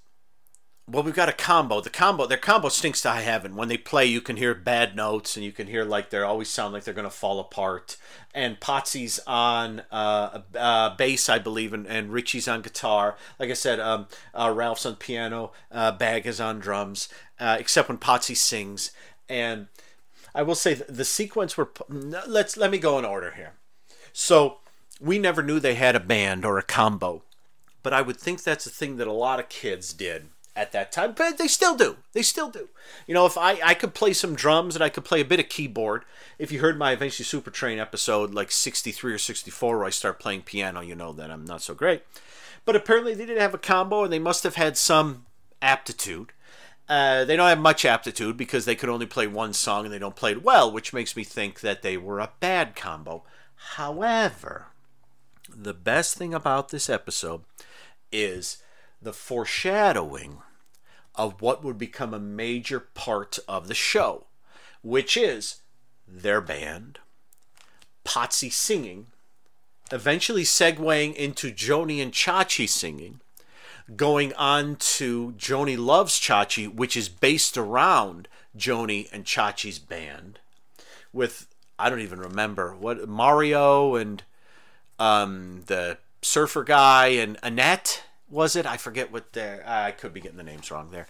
[0.85, 1.79] well, we've got a combo.
[1.79, 3.55] The combo, their combo stinks to high heaven.
[3.55, 6.49] When they play, you can hear bad notes, and you can hear like they always
[6.49, 7.95] sound like they're going to fall apart.
[8.33, 13.15] And Potsy's on uh, uh, bass, I believe, and, and Richie's on guitar.
[13.39, 17.07] Like I said, um, uh, Ralph's on piano, uh, Bag is on drums,
[17.39, 18.91] uh, except when Potsy sings.
[19.29, 19.67] And
[20.35, 23.53] I will say the, sequence where let's let me go in order here.
[24.11, 24.57] So
[24.99, 27.23] we never knew they had a band or a combo,
[27.83, 30.91] but I would think that's a thing that a lot of kids did at that
[30.91, 31.97] time, but they still do.
[32.13, 32.69] They still do.
[33.07, 35.39] You know, if I, I could play some drums and I could play a bit
[35.39, 36.05] of keyboard,
[36.37, 40.19] if you heard my Eventually Super Train episode like 63 or 64 where I start
[40.19, 42.03] playing piano, you know that I'm not so great.
[42.65, 45.25] But apparently they didn't have a combo and they must have had some
[45.61, 46.31] aptitude.
[46.87, 49.99] Uh, they don't have much aptitude because they could only play one song and they
[49.99, 53.23] don't play it well, which makes me think that they were a bad combo.
[53.55, 54.67] However,
[55.49, 57.41] the best thing about this episode
[58.11, 58.62] is
[59.03, 60.39] the foreshadowing
[61.15, 64.25] of what would become a major part of the show,
[64.81, 65.61] which is
[66.07, 66.99] their band,
[68.05, 69.07] Potsy singing,
[69.91, 73.21] eventually segueing into Joni and Chachi singing,
[73.95, 78.27] going on to Joni Loves Chachi, which is based around
[78.57, 80.39] Joni and Chachi's band,
[81.11, 81.47] with
[81.77, 84.23] I don't even remember what Mario and
[84.99, 88.65] um, the surfer guy and Annette was it?
[88.65, 89.63] I forget what their.
[89.67, 91.07] I could be getting the names wrong there.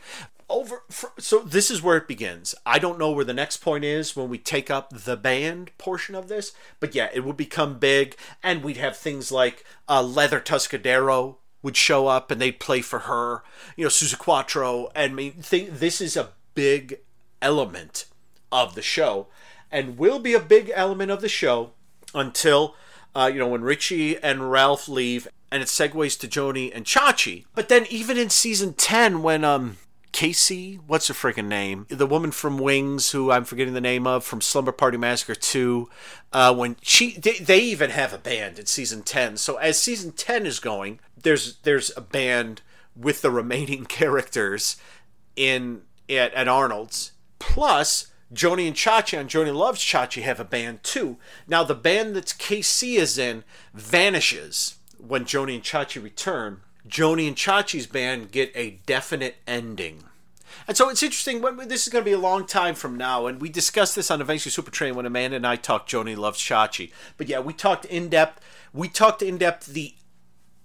[0.49, 0.83] Over.
[1.17, 2.53] So this is where it begins.
[2.65, 6.15] I don't know where the next point is when we take up the band portion
[6.15, 10.39] of this, but yeah, it would become big, and we'd have things like uh, Leather
[10.39, 13.43] Tuscadero would show up, and they'd play for her.
[13.77, 16.99] You know, Suzi Quatro, and I mean, th- this is a big
[17.41, 18.05] element
[18.51, 19.27] of the show,
[19.71, 21.71] and will be a big element of the show
[22.13, 22.75] until.
[23.15, 27.45] Uh, you know, when Richie and Ralph leave and it segues to Joni and Chachi.
[27.53, 29.77] But then even in season 10, when um
[30.11, 31.85] Casey, what's her freaking name?
[31.89, 35.89] The woman from Wings, who I'm forgetting the name of, from Slumber Party Massacre 2,
[36.31, 39.37] uh, when she, they, they even have a band in season 10.
[39.37, 42.61] So as season 10 is going, there's there's a band
[42.95, 44.77] with the remaining characters
[45.35, 47.11] in at, at Arnold's.
[47.39, 51.17] Plus, Joni and Chachi on Joni Loves Chachi have a band too.
[51.47, 53.43] Now the band that KC is in
[53.73, 60.03] vanishes when Joni and Chachi return, Joni and Chachi's band get a definite ending.
[60.67, 61.41] And so it's interesting.
[61.41, 64.11] When this is going to be a long time from now, and we discussed this
[64.11, 65.91] on Eventually Super Train when Amanda and I talked.
[65.91, 68.43] Joni loves Chachi, but yeah, we talked in depth.
[68.71, 69.95] We talked in depth the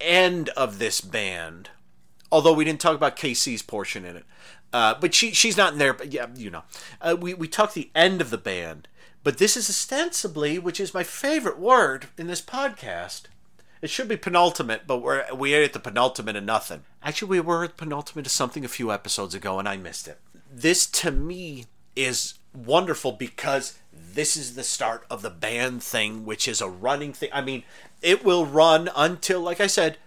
[0.01, 1.71] end of this band,
[2.31, 4.25] although we didn't talk about KC's portion in it.
[4.73, 5.95] Uh, but she she's not in there.
[5.95, 6.63] But yeah, you know,
[7.01, 8.89] uh, we we talked the end of the band.
[9.25, 13.23] But this is ostensibly, which is my favorite word in this podcast,
[13.81, 16.83] it should be penultimate, but we're we are at the penultimate of nothing.
[17.03, 20.21] Actually, we were at penultimate of something a few episodes ago, and I missed it.
[20.53, 26.49] This to me is wonderful because this is the start of the band thing, which
[26.49, 27.31] is a running thing.
[27.33, 27.65] I mean,
[28.03, 29.99] it will run until, like I said,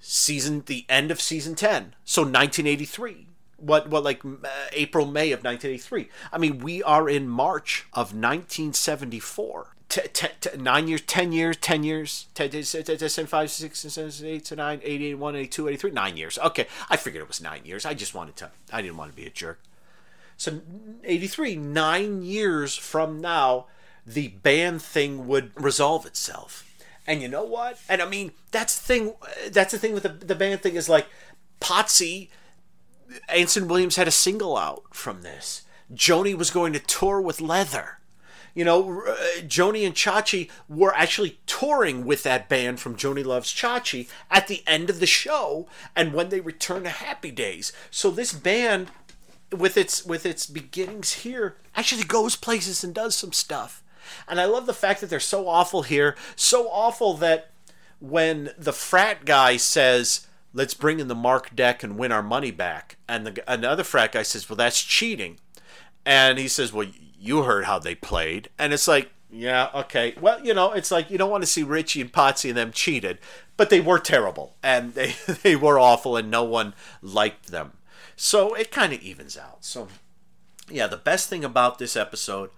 [0.00, 5.42] season the end of season ten, so 1983 what what like uh, April May of
[5.42, 6.08] 1983.
[6.32, 11.56] I mean, we are in March of 1974 t- t- t- nine years, ten years,
[11.56, 15.80] ten years, ten, ten, five, six, seven, eight, nine, eight, eight, one, eight, two, eight,
[15.80, 16.38] three, nine years.
[16.38, 17.84] Okay, I figured it was nine years.
[17.86, 18.50] I just wanted to.
[18.72, 19.60] I didn't want to be a jerk.
[20.36, 20.60] So,
[21.04, 23.66] eighty-three, nine years from now,
[24.06, 26.68] the band thing would resolve itself.
[27.06, 27.78] And you know what?
[27.88, 29.14] And I mean, that's the thing.
[29.50, 31.06] That's the thing with the the band thing is like,
[31.60, 32.28] Potsy,
[33.28, 35.62] Anson Williams had a single out from this.
[35.92, 37.98] Joni was going to tour with Leather
[38.54, 43.24] you know, uh, Joni Joanie and Chachi were actually touring with that band from Joni
[43.24, 47.72] Loves Chachi at the end of the show and when they return to Happy Days.
[47.90, 48.90] So this band
[49.50, 53.82] with its with its beginnings here actually goes places and does some stuff.
[54.28, 57.50] And I love the fact that they're so awful here, so awful that
[58.00, 62.50] when the frat guy says, "Let's bring in the mark deck and win our money
[62.50, 65.38] back," and the another frat guy says, "Well, that's cheating,"
[66.04, 66.88] and he says, "Well,
[67.24, 68.50] you heard how they played.
[68.58, 70.14] And it's like, yeah, okay.
[70.20, 72.70] Well, you know, it's like you don't want to see Richie and Potsy and them
[72.70, 73.18] cheated,
[73.56, 77.72] but they were terrible and they they were awful and no one liked them.
[78.14, 79.64] So it kind of evens out.
[79.64, 79.88] So
[80.70, 82.50] yeah, the best thing about this episode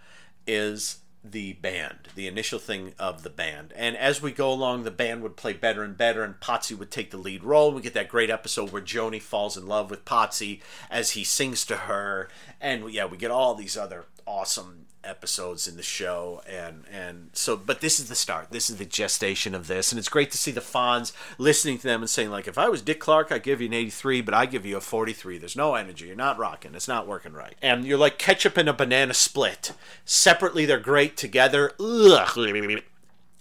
[0.47, 3.73] is the band, the initial thing of the band.
[3.75, 6.91] And as we go along, the band would play better and better, and Potsy would
[6.91, 7.73] take the lead role.
[7.73, 10.61] We get that great episode where Joni falls in love with Potsy
[10.91, 12.29] as he sings to her.
[12.61, 17.57] And yeah, we get all these other awesome episodes in the show and and so
[17.57, 18.51] but this is the start.
[18.51, 21.87] This is the gestation of this and it's great to see the Fonz listening to
[21.87, 24.35] them and saying like if I was Dick Clark I'd give you an 83 but
[24.35, 26.07] I give you a 43 there's no energy.
[26.07, 26.75] You're not rocking.
[26.75, 27.55] It's not working right.
[27.63, 29.73] And you're like ketchup and a banana split.
[30.05, 31.73] Separately they're great together.
[31.81, 32.29] Ugh.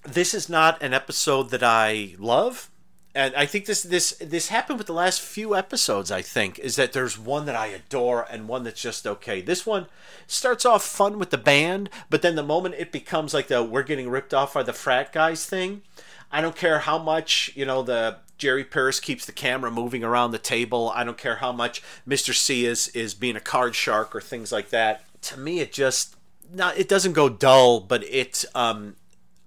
[0.03, 2.69] this is not an episode that I love
[3.15, 6.11] and I think this this this happened with the last few episodes.
[6.11, 9.41] I think is that there's one that I adore and one that's just okay.
[9.41, 9.87] This one
[10.27, 13.83] starts off fun with the band, but then the moment it becomes like the we're
[13.83, 15.81] getting ripped off by the frat guys thing,
[16.29, 20.31] I don't care how much you know the Jerry Paris keeps the camera moving around
[20.31, 20.91] the table.
[20.93, 22.35] I don't care how much Mr.
[22.35, 25.05] C is is being a card shark or things like that.
[25.21, 26.17] To me, it just
[26.53, 28.97] not it doesn't go dull, but it um,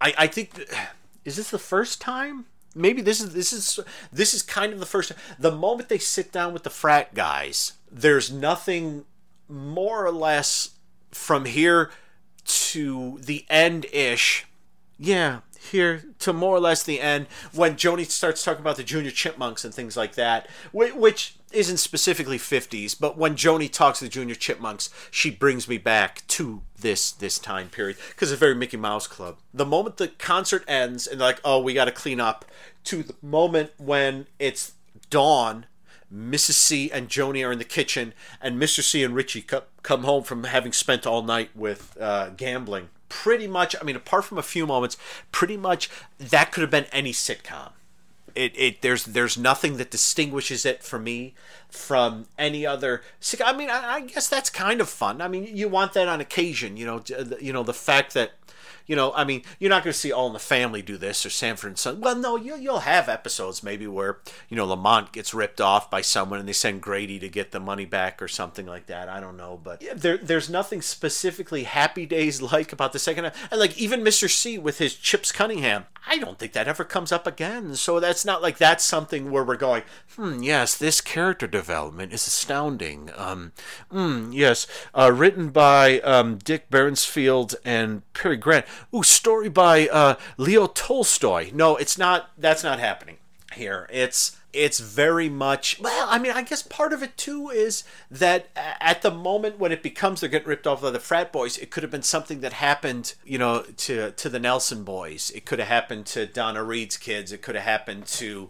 [0.01, 0.66] I I think
[1.27, 3.81] is this the first time maybe this is this is
[4.12, 7.75] this is kind of the first the moment they sit down with the frat guys
[7.91, 9.05] there's nothing
[9.49, 10.71] more or less
[11.11, 11.91] from here
[12.45, 14.47] to the end ish
[14.99, 19.11] yeah here to more or less the end when Joni starts talking about the junior
[19.11, 24.11] chipmunks and things like that which isn't specifically 50s but when Joni talks to the
[24.11, 28.77] junior chipmunks she brings me back to this this time period because it's very Mickey
[28.77, 32.45] Mouse Club the moment the concert ends and like oh we got to clean up
[32.85, 34.73] to the moment when it's
[35.11, 35.66] dawn
[36.14, 36.53] Mrs.
[36.53, 38.83] C and Joni are in the kitchen, and Mr.
[38.83, 39.45] C and Richie
[39.83, 44.25] come home from having spent all night with uh, gambling pretty much i mean apart
[44.25, 44.97] from a few moments
[45.33, 47.73] pretty much that could have been any sitcom.
[48.35, 51.35] It, it there's there's nothing that distinguishes it for me
[51.69, 53.03] from any other
[53.45, 55.21] i mean I, I guess that's kind of fun.
[55.21, 57.03] I mean you want that on occasion you know
[57.41, 58.33] you know the fact that
[58.89, 61.24] you know, I mean, you're not going to see All in the Family do this
[61.24, 62.01] or Sanford and Son.
[62.01, 64.18] Well, no, you, you'll have episodes maybe where,
[64.49, 67.61] you know, Lamont gets ripped off by someone and they send Grady to get the
[67.61, 69.09] money back or something like that.
[69.09, 69.61] I don't know.
[69.62, 73.26] But there, there's nothing specifically Happy Days like about the second.
[73.26, 74.28] And like even Mr.
[74.28, 77.74] C with his Chips Cunningham, I don't think that ever comes up again.
[77.74, 79.82] So that's not like that's something where we're going,
[80.16, 83.11] hmm, yes, this character development is astounding.
[83.14, 83.53] Um,
[83.93, 88.64] mm, yes, uh, written by um, Dick Bensfield and Perry Grant.
[88.95, 91.51] Ooh, story by uh, Leo Tolstoy.
[91.53, 92.31] No, it's not.
[92.39, 93.18] That's not happening
[93.55, 93.89] here.
[93.93, 98.47] It's it's very much well i mean i guess part of it too is that
[98.57, 101.70] at the moment when it becomes they're getting ripped off by the frat boys it
[101.70, 105.59] could have been something that happened you know to to the nelson boys it could
[105.59, 108.49] have happened to donna reed's kids it could have happened to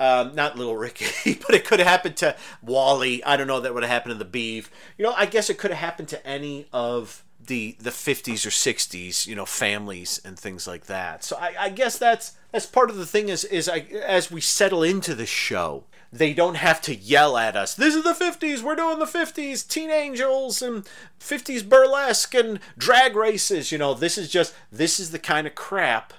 [0.00, 3.74] um, not little ricky but it could have happened to wally i don't know that
[3.74, 6.26] would have happened to the Beav you know i guess it could have happened to
[6.26, 11.24] any of the the 50s or 60s you know families and things like that.
[11.24, 14.40] So i, I guess that's that's part of the thing is is I, as we
[14.40, 18.62] settle into the show they don't have to yell at us this is the 50s
[18.62, 20.88] we're doing the 50s teen angels and
[21.20, 23.72] 50s burlesque and drag races.
[23.72, 26.12] You know this is just this is the kind of crap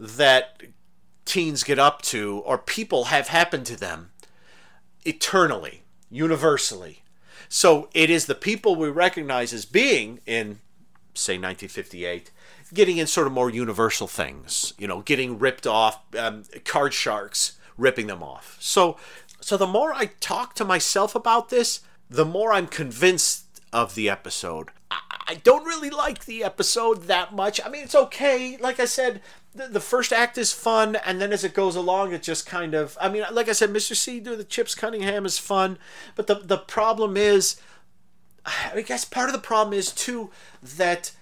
[0.00, 0.62] that
[1.24, 4.10] teens get up to or people have happened to them
[5.04, 7.03] eternally universally
[7.48, 10.60] so it is the people we recognize as being in,
[11.14, 12.30] say, 1958,
[12.72, 17.58] getting in sort of more universal things, you know, getting ripped off, um, card sharks
[17.76, 18.56] ripping them off.
[18.60, 18.96] So,
[19.40, 24.08] so the more I talk to myself about this, the more I'm convinced of the
[24.08, 24.68] episode.
[25.26, 27.60] I don't really like the episode that much.
[27.64, 28.56] I mean, it's okay.
[28.56, 29.20] Like I said,
[29.54, 32.74] the, the first act is fun, and then as it goes along, it just kind
[32.74, 32.98] of.
[33.00, 33.94] I mean, like I said, Mr.
[33.94, 35.78] C doing the Chips Cunningham is fun,
[36.16, 37.60] but the the problem is,
[38.44, 40.30] I guess part of the problem is too
[40.62, 41.12] that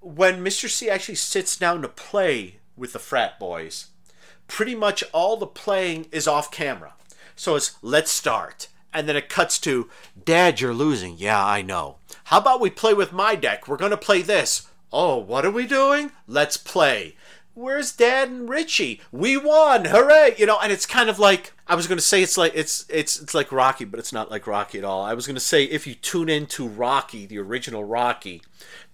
[0.00, 0.68] when Mr.
[0.68, 3.88] C actually sits down to play with the frat boys,
[4.48, 6.94] pretty much all the playing is off camera.
[7.36, 8.68] So it's let's start.
[8.92, 9.88] And then it cuts to,
[10.24, 11.16] Dad, you're losing.
[11.16, 11.98] Yeah, I know.
[12.24, 13.68] How about we play with my deck?
[13.68, 14.68] We're going to play this.
[14.92, 16.10] Oh, what are we doing?
[16.26, 17.14] Let's play
[17.60, 19.00] where's dad and richie?
[19.12, 20.34] We won hooray!
[20.38, 22.86] You know and it's kind of like i was going to say it's like it's
[22.88, 25.02] it's it's like rocky but it's not like rocky at all.
[25.02, 28.42] I was going to say if you tune into rocky the original rocky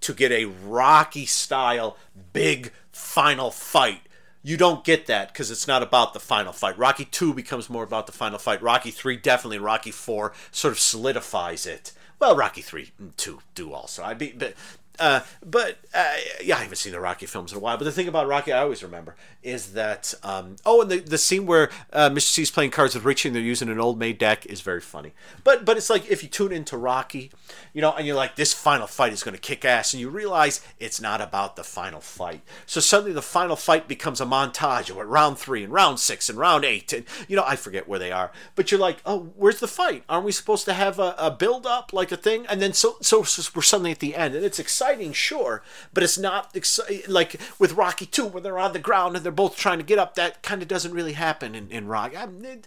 [0.01, 1.97] to get a rocky style
[2.33, 4.03] big final fight
[4.43, 6.79] you don't get that because it's not about the final fight.
[6.79, 8.63] Rocky 2 becomes more about the final fight.
[8.63, 11.93] Rocky 3 definitely rocky 4 sort of solidifies it.
[12.19, 14.03] Well, Rocky three and two do also.
[14.03, 14.55] I be, but
[14.99, 17.77] uh, but uh, yeah, I haven't seen the Rocky films in a while.
[17.77, 21.19] But the thing about Rocky, I always remember, is that um, oh, and the, the
[21.19, 22.29] scene where uh, Mr.
[22.29, 25.13] C's playing cards with Richie and they're using an old maid deck is very funny.
[25.45, 27.31] But but it's like if you tune into Rocky,
[27.73, 30.09] you know, and you're like, this final fight is going to kick ass, and you
[30.09, 32.43] realize it's not about the final fight.
[32.67, 36.39] So suddenly the final fight becomes a montage of round three and round six and
[36.39, 38.33] round eight, and you know, I forget where they are.
[38.55, 40.05] But you're like, oh, where's the fight?
[40.09, 42.47] Aren't we supposed to have a, a build up like a thing?
[42.47, 45.63] And then so so, so we're suddenly at the end, and it's exciting exciting, sure,
[45.93, 49.33] but it's not exci- like with Rocky 2 where they're on the ground and they're
[49.33, 50.15] both trying to get up.
[50.15, 52.17] That kind of doesn't really happen in, in Rocky.
[52.17, 52.67] I, it,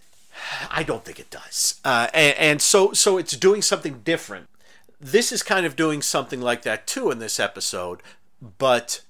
[0.70, 1.80] I don't think it does.
[1.84, 4.48] Uh, and, and so, so it's doing something different.
[5.00, 8.02] This is kind of doing something like that too in this episode,
[8.58, 9.02] but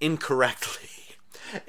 [0.00, 0.88] incorrectly.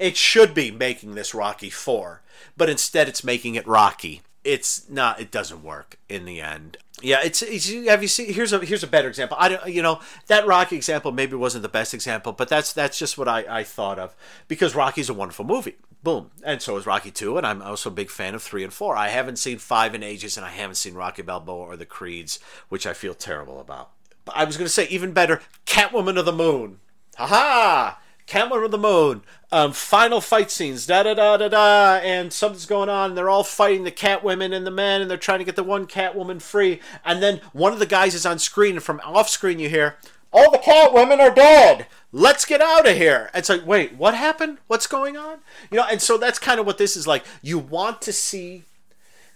[0.00, 2.20] It should be making this Rocky 4,
[2.56, 4.22] but instead it's making it Rocky.
[4.46, 6.78] It's not it doesn't work in the end.
[7.02, 9.36] Yeah, it's, it's have you seen here's a here's a better example.
[9.38, 12.98] I don't you know, that Rocky example maybe wasn't the best example, but that's that's
[12.98, 14.14] just what I, I thought of
[14.48, 15.76] because Rocky's a wonderful movie.
[16.02, 16.30] Boom.
[16.44, 18.94] And so is Rocky 2, and I'm also a big fan of 3 and 4.
[18.94, 22.38] I haven't seen 5 in ages, and I haven't seen Rocky Balboa or the Creeds,
[22.68, 23.90] which I feel terrible about.
[24.24, 26.78] But I was going to say, even better, Catwoman of the Moon.
[27.16, 27.98] Ha ha!
[28.26, 29.22] Cat-Women of the Moon,
[29.52, 33.10] um, final fight scenes, da da da da da, and something's going on.
[33.10, 35.56] And they're all fighting the cat women and the men, and they're trying to get
[35.56, 36.80] the one cat woman free.
[37.04, 39.96] And then one of the guys is on screen, and from off screen you hear,
[40.32, 41.86] "All the cat women are dead.
[42.10, 44.58] Let's get out of here." It's like, wait, what happened?
[44.66, 45.38] What's going on?
[45.70, 47.24] You know, and so that's kind of what this is like.
[47.42, 48.64] You want to see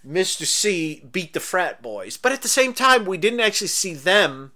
[0.05, 0.45] Mr.
[0.45, 4.51] C beat the frat boys, but at the same time, we didn't actually see them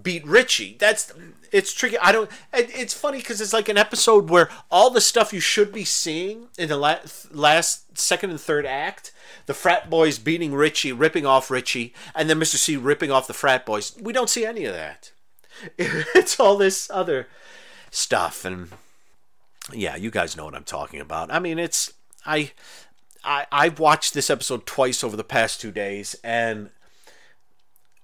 [0.00, 0.76] beat Richie.
[0.78, 1.12] That's
[1.52, 1.98] it's tricky.
[1.98, 2.30] I don't.
[2.52, 6.48] It's funny because it's like an episode where all the stuff you should be seeing
[6.58, 9.12] in the last, last, second, and third act.
[9.46, 12.56] The frat boys beating Richie, ripping off Richie, and then Mr.
[12.56, 13.96] C ripping off the frat boys.
[14.00, 15.12] We don't see any of that.
[15.78, 17.26] It's all this other
[17.90, 18.70] stuff, and
[19.72, 21.32] yeah, you guys know what I'm talking about.
[21.32, 21.92] I mean, it's
[22.24, 22.52] I,
[23.24, 26.70] I I've watched this episode twice over the past two days, and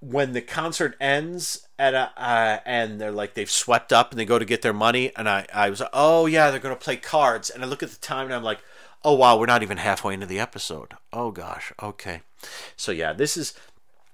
[0.09, 4.25] when the concert ends at a, uh, and they're like they've swept up and they
[4.25, 6.97] go to get their money and I, I was like oh yeah they're gonna play
[6.97, 7.49] cards.
[7.49, 8.59] And I look at the time and I'm like
[9.03, 10.93] oh wow we're not even halfway into the episode.
[11.11, 12.21] Oh gosh okay.
[12.75, 13.53] So yeah this is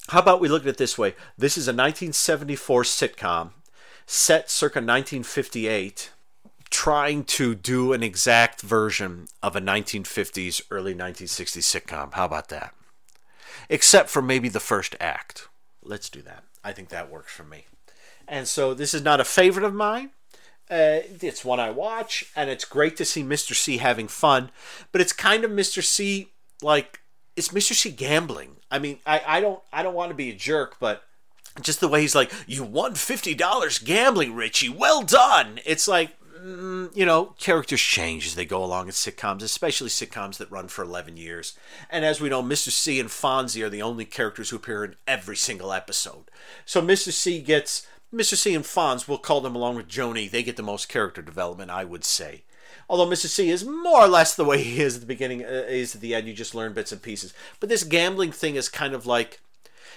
[0.09, 1.15] how about we look at it this way?
[1.37, 3.51] This is a 1974 sitcom
[4.05, 6.11] set circa 1958
[6.69, 12.13] trying to do an exact version of a 1950s early 1960s sitcom.
[12.13, 12.73] How about that?
[13.69, 15.49] Except for maybe the first act
[15.83, 16.43] let's do that.
[16.63, 17.65] I think that works for me.
[18.27, 20.11] And so this is not a favorite of mine.
[20.69, 23.53] Uh, it's one I watch, and it's great to see Mr.
[23.53, 24.51] C having fun.
[24.91, 25.83] But it's kind of Mr.
[25.83, 26.29] C
[26.61, 27.01] like
[27.35, 27.73] it's Mr.
[27.73, 28.57] C gambling.
[28.69, 31.03] I mean, I, I don't I don't want to be a jerk, but
[31.61, 34.69] just the way he's like, "You won fifty dollars gambling, Richie.
[34.69, 39.89] Well done." It's like, you know, characters change as they go along in sitcoms, especially
[39.89, 41.57] sitcoms that run for 11 years.
[41.89, 42.69] And as we know, Mr.
[42.69, 46.31] C and Fonzie are the only characters who appear in every single episode.
[46.65, 47.11] So Mr.
[47.11, 47.87] C gets.
[48.13, 48.35] Mr.
[48.35, 51.71] C and Fonz, we'll call them along with Joni, they get the most character development,
[51.71, 52.43] I would say.
[52.89, 53.27] Although Mr.
[53.27, 56.01] C is more or less the way he is at the beginning, uh, is at
[56.01, 57.33] the end, you just learn bits and pieces.
[57.61, 59.39] But this gambling thing is kind of like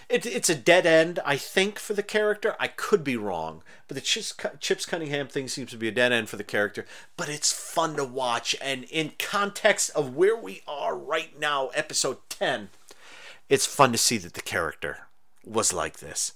[0.09, 2.55] it, it's a dead end, I think, for the character.
[2.59, 6.13] I could be wrong, but the Chips, Chips Cunningham thing seems to be a dead
[6.13, 6.85] end for the character.
[7.17, 12.19] But it's fun to watch, and in context of where we are right now, episode
[12.29, 12.71] 10,
[13.49, 15.07] it's fun to see that the character
[15.45, 16.33] was like this.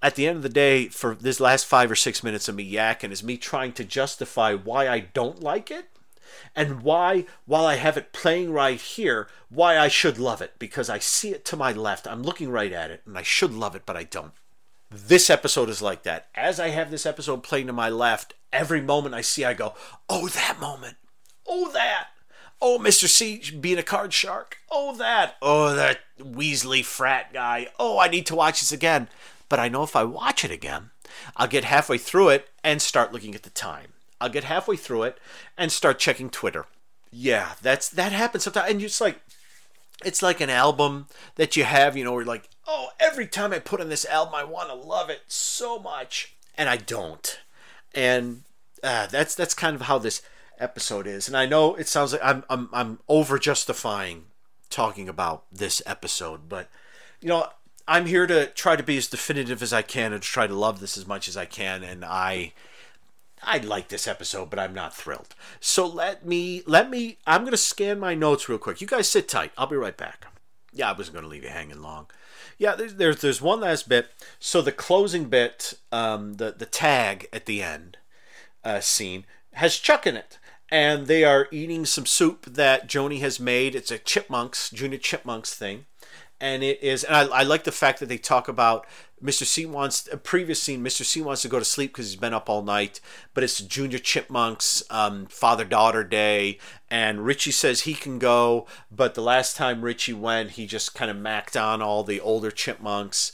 [0.00, 2.72] At the end of the day, for this last five or six minutes of me
[2.72, 5.86] yakking, is me trying to justify why I don't like it
[6.54, 10.88] and why, while I have it playing right here, why I should love it because
[10.88, 12.06] I see it to my left.
[12.06, 14.32] I'm looking right at it and I should love it, but I don't.
[14.90, 16.28] This episode is like that.
[16.34, 19.74] As I have this episode playing to my left, every moment I see, I go,
[20.08, 20.96] oh, that moment.
[21.46, 22.08] Oh, that.
[22.60, 23.06] Oh, Mr.
[23.06, 24.58] C being a card shark.
[24.70, 25.36] Oh, that.
[25.42, 27.68] Oh, that Weasley frat guy.
[27.78, 29.08] Oh, I need to watch this again.
[29.48, 30.90] But I know if I watch it again,
[31.36, 33.92] I'll get halfway through it and start looking at the time.
[34.20, 35.18] I'll get halfway through it
[35.56, 36.66] and start checking Twitter.
[37.10, 39.20] Yeah, that's that happens sometimes, and it's like
[40.04, 41.06] it's like an album
[41.36, 44.34] that you have, you know, where like, oh, every time I put on this album,
[44.34, 47.40] I want to love it so much, and I don't,
[47.94, 48.42] and
[48.82, 50.22] uh, that's that's kind of how this
[50.58, 51.28] episode is.
[51.28, 54.24] And I know it sounds like I'm I'm I'm over justifying
[54.70, 56.68] talking about this episode, but
[57.20, 57.48] you know,
[57.86, 60.54] I'm here to try to be as definitive as I can and to try to
[60.54, 62.52] love this as much as I can, and I
[63.42, 65.34] I like this episode, but I'm not thrilled.
[65.60, 68.80] So let me let me I'm gonna scan my notes real quick.
[68.80, 69.52] You guys sit tight.
[69.56, 70.26] I'll be right back.
[70.72, 72.06] Yeah, I wasn't gonna leave you hanging long.
[72.58, 74.10] Yeah, there's there's, there's one last bit.
[74.40, 77.98] So the closing bit, um, the the tag at the end
[78.64, 79.24] uh, scene
[79.54, 80.38] has Chuck in it,
[80.70, 83.74] and they are eating some soup that Joni has made.
[83.74, 85.86] It's a Chipmunks Junior Chipmunks thing,
[86.40, 87.04] and it is.
[87.04, 88.86] And I, I like the fact that they talk about
[89.22, 89.44] Mr.
[89.44, 90.82] C wants a previous scene.
[90.82, 91.04] Mr.
[91.04, 93.00] C wants to go to sleep because he's been up all night,
[93.34, 96.58] but it's Junior Chipmunks um, father daughter day,
[96.90, 101.10] and Richie says he can go, but the last time Richie went, he just kind
[101.10, 103.32] of macked on all the older chipmunks,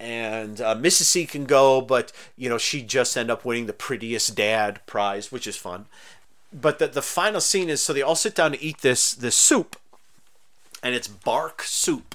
[0.00, 1.02] and uh, Mrs.
[1.02, 5.30] C can go, but you know she just end up winning the prettiest dad prize,
[5.30, 5.86] which is fun.
[6.52, 9.36] But the the final scene is so they all sit down to eat this this
[9.36, 9.76] soup,
[10.82, 12.14] and it's bark soup.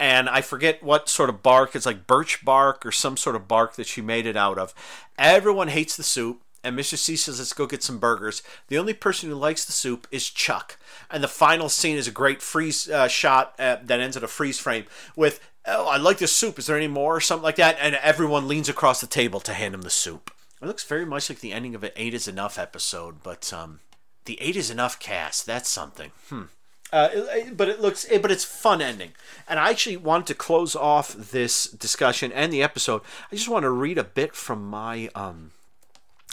[0.00, 1.74] And I forget what sort of bark.
[1.74, 4.72] It's like birch bark or some sort of bark that she made it out of.
[5.18, 6.96] Everyone hates the soup and Mr.
[6.96, 8.42] C says, let's go get some burgers.
[8.68, 10.78] The only person who likes the soup is Chuck.
[11.10, 14.28] And the final scene is a great freeze uh, shot uh, that ends at a
[14.28, 14.84] freeze frame
[15.14, 16.58] with, oh, I like this soup.
[16.58, 17.16] Is there any more?
[17.16, 17.76] Or something like that.
[17.80, 20.32] And everyone leans across the table to hand him the soup.
[20.60, 23.78] It looks very much like the ending of an Eight is Enough episode, but um,
[24.24, 26.10] the Eight is Enough cast, that's something.
[26.28, 26.44] Hmm.
[26.92, 27.08] Uh,
[27.52, 29.12] but it looks, but it's fun ending.
[29.46, 33.02] And I actually wanted to close off this discussion and the episode.
[33.30, 35.50] I just want to read a bit from my um,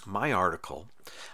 [0.05, 0.87] my article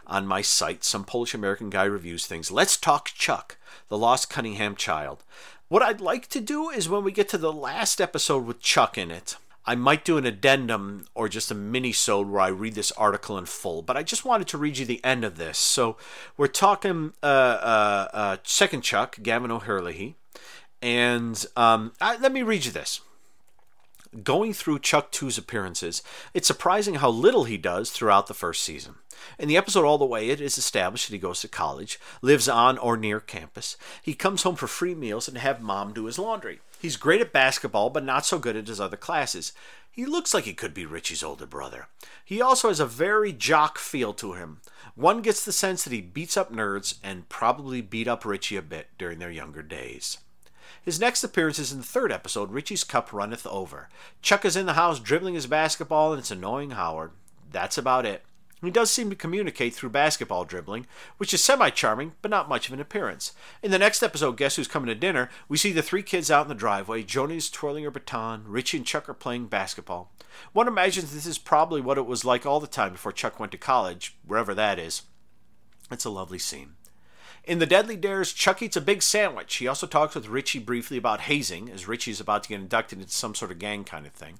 [0.07, 2.51] on my site, Some Polish American Guy Reviews Things.
[2.51, 3.57] Let's talk Chuck,
[3.89, 5.23] the Lost Cunningham Child.
[5.67, 8.97] What I'd like to do is when we get to the last episode with Chuck
[8.97, 12.91] in it, I might do an addendum or just a mini-sode where I read this
[12.93, 15.57] article in full, but I just wanted to read you the end of this.
[15.57, 15.97] So
[16.35, 20.15] we're talking uh, uh, uh, second Chuck, Gavin O'Herlihy,
[20.81, 23.01] and um, I, let me read you this.
[24.23, 26.03] Going through Chuck 2's appearances,
[26.33, 28.95] it's surprising how little he does throughout the first season.
[29.39, 32.49] In the episode All the Way, it is established that he goes to college, lives
[32.49, 33.77] on or near campus.
[34.01, 36.59] He comes home for free meals and have mom do his laundry.
[36.81, 39.53] He's great at basketball, but not so good at his other classes.
[39.91, 41.89] He looks like he could be Richie's older brother.
[42.25, 44.61] He also has a very jock feel to him.
[44.95, 48.63] One gets the sense that he beats up nerds and probably beat up Richie a
[48.63, 50.17] bit during their younger days.
[50.81, 53.89] His next appearance is in the third episode, Richie's Cup Runneth Over.
[54.23, 57.11] Chuck is in the house dribbling his basketball, and it's annoying Howard.
[57.51, 58.23] That's about it.
[58.63, 60.85] He does seem to communicate through basketball dribbling,
[61.17, 63.33] which is semi charming, but not much of an appearance.
[63.63, 66.43] In the next episode, Guess Who's Coming to Dinner, we see the three kids out
[66.43, 67.01] in the driveway.
[67.01, 70.11] Joni's twirling her baton, Richie and Chuck are playing basketball.
[70.53, 73.51] One imagines this is probably what it was like all the time before Chuck went
[73.53, 75.03] to college, wherever that is.
[75.89, 76.73] It's a lovely scene.
[77.43, 79.55] In The Deadly Dares, Chuck eats a big sandwich.
[79.55, 82.99] He also talks with Richie briefly about hazing, as Richie is about to get inducted
[82.99, 84.39] into some sort of gang kind of thing.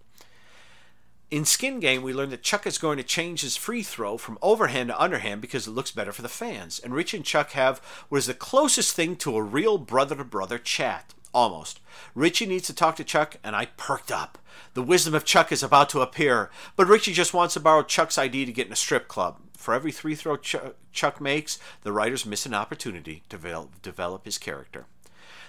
[1.32, 4.38] In Skin Game, we learn that Chuck is going to change his free throw from
[4.42, 6.78] overhand to underhand because it looks better for the fans.
[6.78, 7.80] And Richie and Chuck have
[8.10, 11.14] what is the closest thing to a real brother to brother chat.
[11.34, 11.80] Almost.
[12.14, 14.40] Richie needs to talk to Chuck, and I perked up.
[14.74, 18.18] The wisdom of Chuck is about to appear, but Richie just wants to borrow Chuck's
[18.18, 19.40] ID to get in a strip club.
[19.56, 20.58] For every free throw Ch-
[20.92, 24.86] Chuck makes, the writers miss an opportunity to develop his character.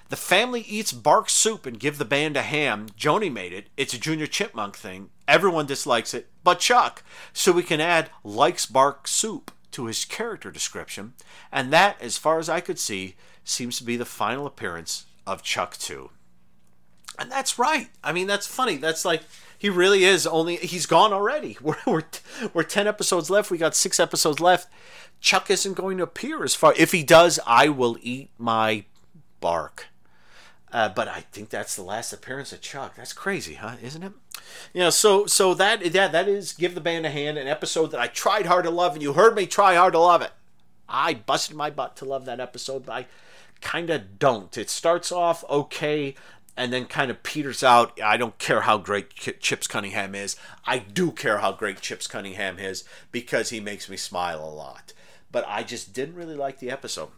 [0.09, 2.88] The family eats bark soup and give the band a ham.
[2.98, 3.68] Joni made it.
[3.76, 5.11] It's a Junior Chipmunk thing.
[5.26, 7.03] Everyone dislikes it, but Chuck.
[7.32, 11.14] So we can add likes bark soup to his character description.
[11.50, 15.42] And that, as far as I could see, seems to be the final appearance of
[15.42, 16.11] Chuck 2.
[17.18, 17.88] And that's right.
[18.03, 18.76] I mean, that's funny.
[18.76, 19.22] That's like
[19.59, 21.57] he really is only he's gone already.
[21.62, 22.03] We're we're,
[22.53, 23.50] we're 10 episodes left.
[23.50, 24.68] We got 6 episodes left.
[25.20, 28.84] Chuck isn't going to appear as far if he does, I will eat my
[29.40, 29.86] bark.
[30.73, 32.97] Uh, but I think that's the last appearance of Chuck.
[32.97, 33.77] That's crazy, huh?
[33.83, 34.12] Isn't it?
[34.73, 34.89] Yeah.
[34.89, 38.07] so so that yeah, that is give the band a hand, an episode that I
[38.07, 40.33] tried hard to love, and you heard me try hard to love it.
[40.89, 43.07] I busted my butt to love that episode, but I
[43.61, 44.57] kind of don't.
[44.57, 46.14] It starts off okay
[46.57, 47.99] and then kind of peters out.
[48.03, 50.37] I don't care how great Chips Cunningham is.
[50.66, 54.93] I do care how great Chips Cunningham is because he makes me smile a lot.
[55.31, 57.09] But I just didn't really like the episode.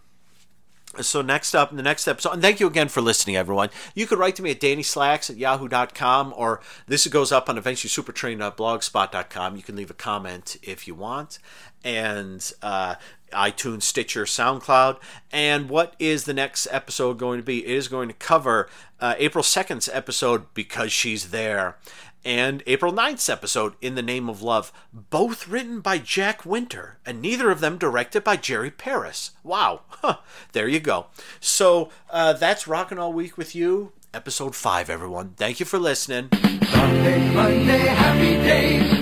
[1.01, 3.71] So next up in the next episode, and thank you again for listening, everyone.
[3.95, 9.57] You could write to me at dannyslacks at yahoo.com or this goes up on eventuallysupertrain.blogspot.com.
[9.57, 11.39] You can leave a comment if you want.
[11.83, 12.95] And uh,
[13.33, 14.99] iTunes, Stitcher, SoundCloud.
[15.33, 17.65] And what is the next episode going to be?
[17.65, 18.69] It is going to cover
[19.01, 21.77] uh, April 2nd's episode, Because She's There,
[22.25, 27.20] and April 9th's episode, In the Name of Love, both written by Jack Winter, and
[27.20, 29.33] neither of them directed by Jerry Paris.
[29.43, 29.83] Wow.
[30.05, 30.18] Huh.
[30.53, 31.07] There you go.
[31.41, 33.93] So uh, that's Rockin' All Week with you.
[34.12, 35.35] Episode 5, everyone.
[35.37, 36.29] Thank you for listening.
[36.33, 38.93] Sunday, Monday, happy days.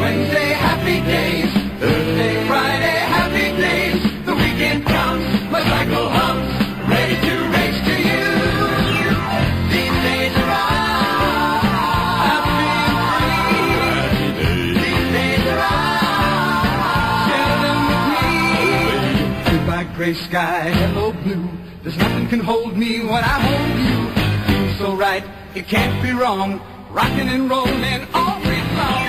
[0.00, 1.37] Wednesday, happy days.
[20.12, 21.50] Gray sky, hello blue.
[21.82, 23.98] There's nothing can hold me when I hold you.
[24.46, 26.62] Feels so right, it can't be wrong.
[26.90, 29.07] Rocking and rolling all week long.